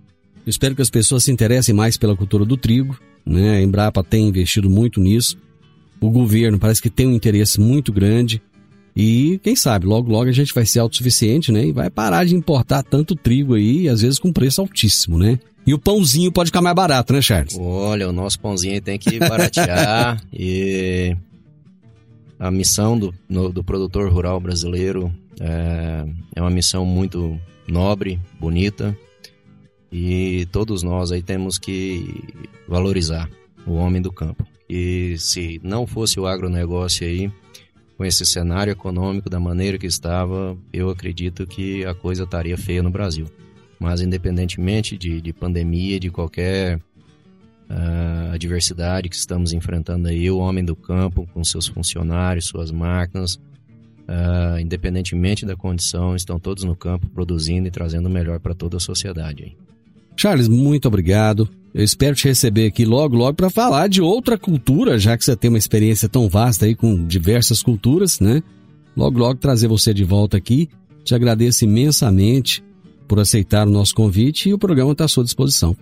eu 0.46 0.50
espero 0.50 0.76
que 0.76 0.82
as 0.82 0.90
pessoas 0.90 1.24
se 1.24 1.32
interessem 1.32 1.74
mais 1.74 1.98
pela 1.98 2.16
cultura 2.16 2.46
do 2.46 2.56
trigo, 2.56 3.00
né? 3.26 3.58
A 3.58 3.62
Embrapa 3.62 4.04
tem 4.04 4.28
investido 4.28 4.70
muito 4.70 5.00
nisso 5.00 5.38
o 6.00 6.10
governo 6.10 6.60
parece 6.60 6.82
que 6.82 6.90
tem 6.90 7.08
um 7.08 7.14
interesse 7.14 7.60
muito 7.60 7.92
grande 7.92 8.42
e 8.96 9.40
quem 9.44 9.56
sabe 9.56 9.86
logo 9.86 10.10
logo 10.10 10.30
a 10.30 10.34
gente 10.34 10.54
vai 10.54 10.66
ser 10.66 10.80
autossuficiente, 10.80 11.52
né? 11.52 11.66
E 11.66 11.72
vai 11.72 11.90
parar 11.90 12.24
de 12.24 12.34
importar 12.34 12.82
tanto 12.82 13.16
trigo 13.16 13.56
aí, 13.56 13.90
às 13.90 14.02
vezes 14.02 14.20
com 14.20 14.32
preço 14.32 14.62
altíssimo, 14.62 15.18
né? 15.18 15.38
E 15.68 15.74
o 15.74 15.80
pãozinho 15.80 16.32
pode 16.32 16.50
ficar 16.50 16.62
mais 16.62 16.76
barato, 16.76 17.12
né, 17.12 17.22
Charles? 17.22 17.58
Olha, 17.60 18.08
o 18.08 18.14
nosso 18.14 18.40
pãozinho 18.40 18.80
tem 18.82 18.98
que 18.98 19.20
baratear 19.20 20.22
e 20.32 21.18
a 22.40 22.52
missão 22.52 22.98
do, 22.98 23.14
no, 23.28 23.52
do 23.52 23.64
produtor 23.64 24.10
rural 24.12 24.40
brasileiro 24.40 25.12
é, 25.40 26.06
é 26.36 26.42
uma 26.42 26.52
missão 26.52 26.86
muito 26.86 27.38
nobre, 27.68 28.20
bonita 28.40 28.98
e 29.92 30.48
todos 30.52 30.84
nós 30.84 31.12
aí 31.12 31.22
temos 31.22 31.58
que 31.58 32.24
valorizar 32.68 33.30
o 33.66 33.74
homem 33.74 34.02
do 34.02 34.12
campo. 34.12 34.46
E 34.70 35.16
se 35.18 35.60
não 35.64 35.86
fosse 35.86 36.20
o 36.20 36.26
agronegócio 36.26 37.06
aí, 37.06 37.32
com 37.98 38.04
esse 38.04 38.26
cenário 38.26 38.72
econômico 38.72 39.30
da 39.30 39.40
maneira 39.40 39.78
que 39.78 39.86
estava, 39.86 40.58
eu 40.74 40.90
acredito 40.90 41.48
que 41.48 41.86
a 41.86 41.94
coisa 41.94 42.24
estaria 42.24 42.58
feia 42.58 42.84
no 42.84 42.90
Brasil. 42.90 43.26
Mas 43.80 44.02
independentemente 44.02 44.98
de, 44.98 45.22
de 45.22 45.34
pandemia, 45.34 46.00
de 46.00 46.10
qualquer 46.10 46.78
uh, 46.78 48.34
adversidade 48.34 49.10
que 49.10 49.16
estamos 49.16 49.54
enfrentando 49.54 50.08
aí, 50.08 50.30
o 50.30 50.38
homem 50.38 50.64
do 50.64 50.76
campo, 50.76 51.28
com 51.34 51.44
seus 51.44 51.68
funcionários, 51.68 52.46
suas 52.46 52.72
máquinas, 52.72 53.36
uh, 53.36 54.60
independentemente 54.60 55.46
da 55.46 55.56
condição, 55.56 56.16
estão 56.16 56.40
todos 56.40 56.64
no 56.64 56.76
campo 56.76 57.08
produzindo 57.10 57.68
e 57.68 57.72
trazendo 57.72 58.08
o 58.08 58.12
melhor 58.12 58.40
para 58.40 58.54
toda 58.54 58.78
a 58.78 58.80
sociedade. 58.80 59.56
Charles, 60.18 60.48
muito 60.48 60.88
obrigado. 60.88 61.50
Eu 61.76 61.84
espero 61.84 62.16
te 62.16 62.26
receber 62.30 62.68
aqui 62.68 62.86
logo, 62.86 63.18
logo 63.18 63.34
para 63.34 63.50
falar 63.50 63.90
de 63.90 64.02
outra 64.02 64.38
cultura, 64.38 64.98
já 64.98 65.18
que 65.18 65.26
você 65.26 65.36
tem 65.36 65.50
uma 65.50 65.58
experiência 65.58 66.08
tão 66.08 66.30
vasta 66.30 66.66
aí 66.66 66.74
com 66.74 67.06
diversas 67.06 67.62
culturas, 67.62 68.22
né? 68.22 68.42
Logo, 68.96 69.20
logo 69.20 69.42
trazer 69.42 69.68
você 69.68 69.94
de 69.94 70.06
volta 70.06 70.38
aqui. 70.38 70.70
Te 71.04 71.14
agradeço 71.14 71.66
imensamente 71.66 72.64
por 73.10 73.20
aceitar 73.20 73.68
o 73.68 73.70
nosso 73.70 73.94
convite 73.94 74.48
e 74.48 74.54
o 74.54 74.58
programa 74.58 74.94
está 74.94 75.04
à 75.04 75.08
sua 75.10 75.26
disposição. 75.26 75.76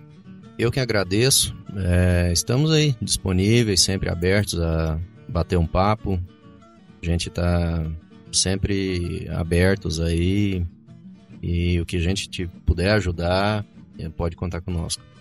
Eu 0.58 0.72
que 0.72 0.80
agradeço. 0.80 1.54
É, 1.76 2.32
estamos 2.32 2.72
aí 2.72 2.96
disponíveis, 3.00 3.80
sempre 3.80 4.10
abertos 4.10 4.60
a 4.60 4.98
bater 5.28 5.56
um 5.56 5.66
papo. 5.66 6.20
A 7.00 7.06
gente 7.06 7.28
está 7.28 7.86
sempre 8.32 9.28
abertos 9.30 10.00
aí 10.00 10.66
e 11.40 11.80
o 11.80 11.86
que 11.86 11.98
a 11.98 12.00
gente 12.00 12.28
te 12.28 12.48
puder 12.66 12.90
ajudar, 12.94 13.64
pode 14.16 14.34
contar 14.34 14.60
conosco. 14.60 15.13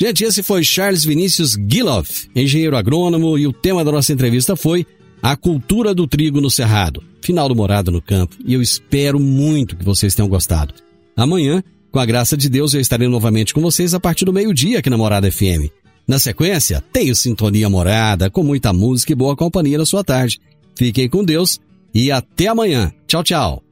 Gente, 0.00 0.24
esse 0.24 0.42
foi 0.42 0.64
Charles 0.64 1.04
Vinícius 1.04 1.56
Giloff, 1.68 2.28
engenheiro 2.34 2.76
agrônomo, 2.76 3.38
e 3.38 3.46
o 3.46 3.52
tema 3.52 3.84
da 3.84 3.92
nossa 3.92 4.12
entrevista 4.12 4.56
foi 4.56 4.86
a 5.22 5.36
cultura 5.36 5.94
do 5.94 6.06
trigo 6.06 6.40
no 6.40 6.50
Cerrado. 6.50 7.02
Final 7.20 7.48
do 7.48 7.54
Morada 7.54 7.90
no 7.90 8.02
Campo, 8.02 8.36
e 8.44 8.52
eu 8.52 8.60
espero 8.60 9.20
muito 9.20 9.76
que 9.76 9.84
vocês 9.84 10.14
tenham 10.14 10.28
gostado. 10.28 10.74
Amanhã, 11.16 11.62
com 11.92 12.00
a 12.00 12.06
graça 12.06 12.36
de 12.36 12.48
Deus, 12.48 12.74
eu 12.74 12.80
estarei 12.80 13.06
novamente 13.06 13.54
com 13.54 13.60
vocês 13.60 13.94
a 13.94 14.00
partir 14.00 14.24
do 14.24 14.32
meio-dia 14.32 14.80
aqui 14.80 14.90
na 14.90 14.96
Morada 14.96 15.30
FM. 15.30 15.70
Na 16.08 16.18
sequência, 16.18 16.82
tenho 16.92 17.14
Sintonia 17.14 17.68
Morada, 17.70 18.28
com 18.28 18.42
muita 18.42 18.72
música 18.72 19.12
e 19.12 19.16
boa 19.16 19.36
companhia 19.36 19.78
na 19.78 19.86
sua 19.86 20.02
tarde. 20.02 20.40
Fiquem 20.74 21.08
com 21.08 21.24
Deus 21.24 21.60
e 21.94 22.10
até 22.10 22.48
amanhã. 22.48 22.92
Tchau, 23.06 23.22
tchau. 23.22 23.71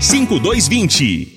5220. 0.00 1.35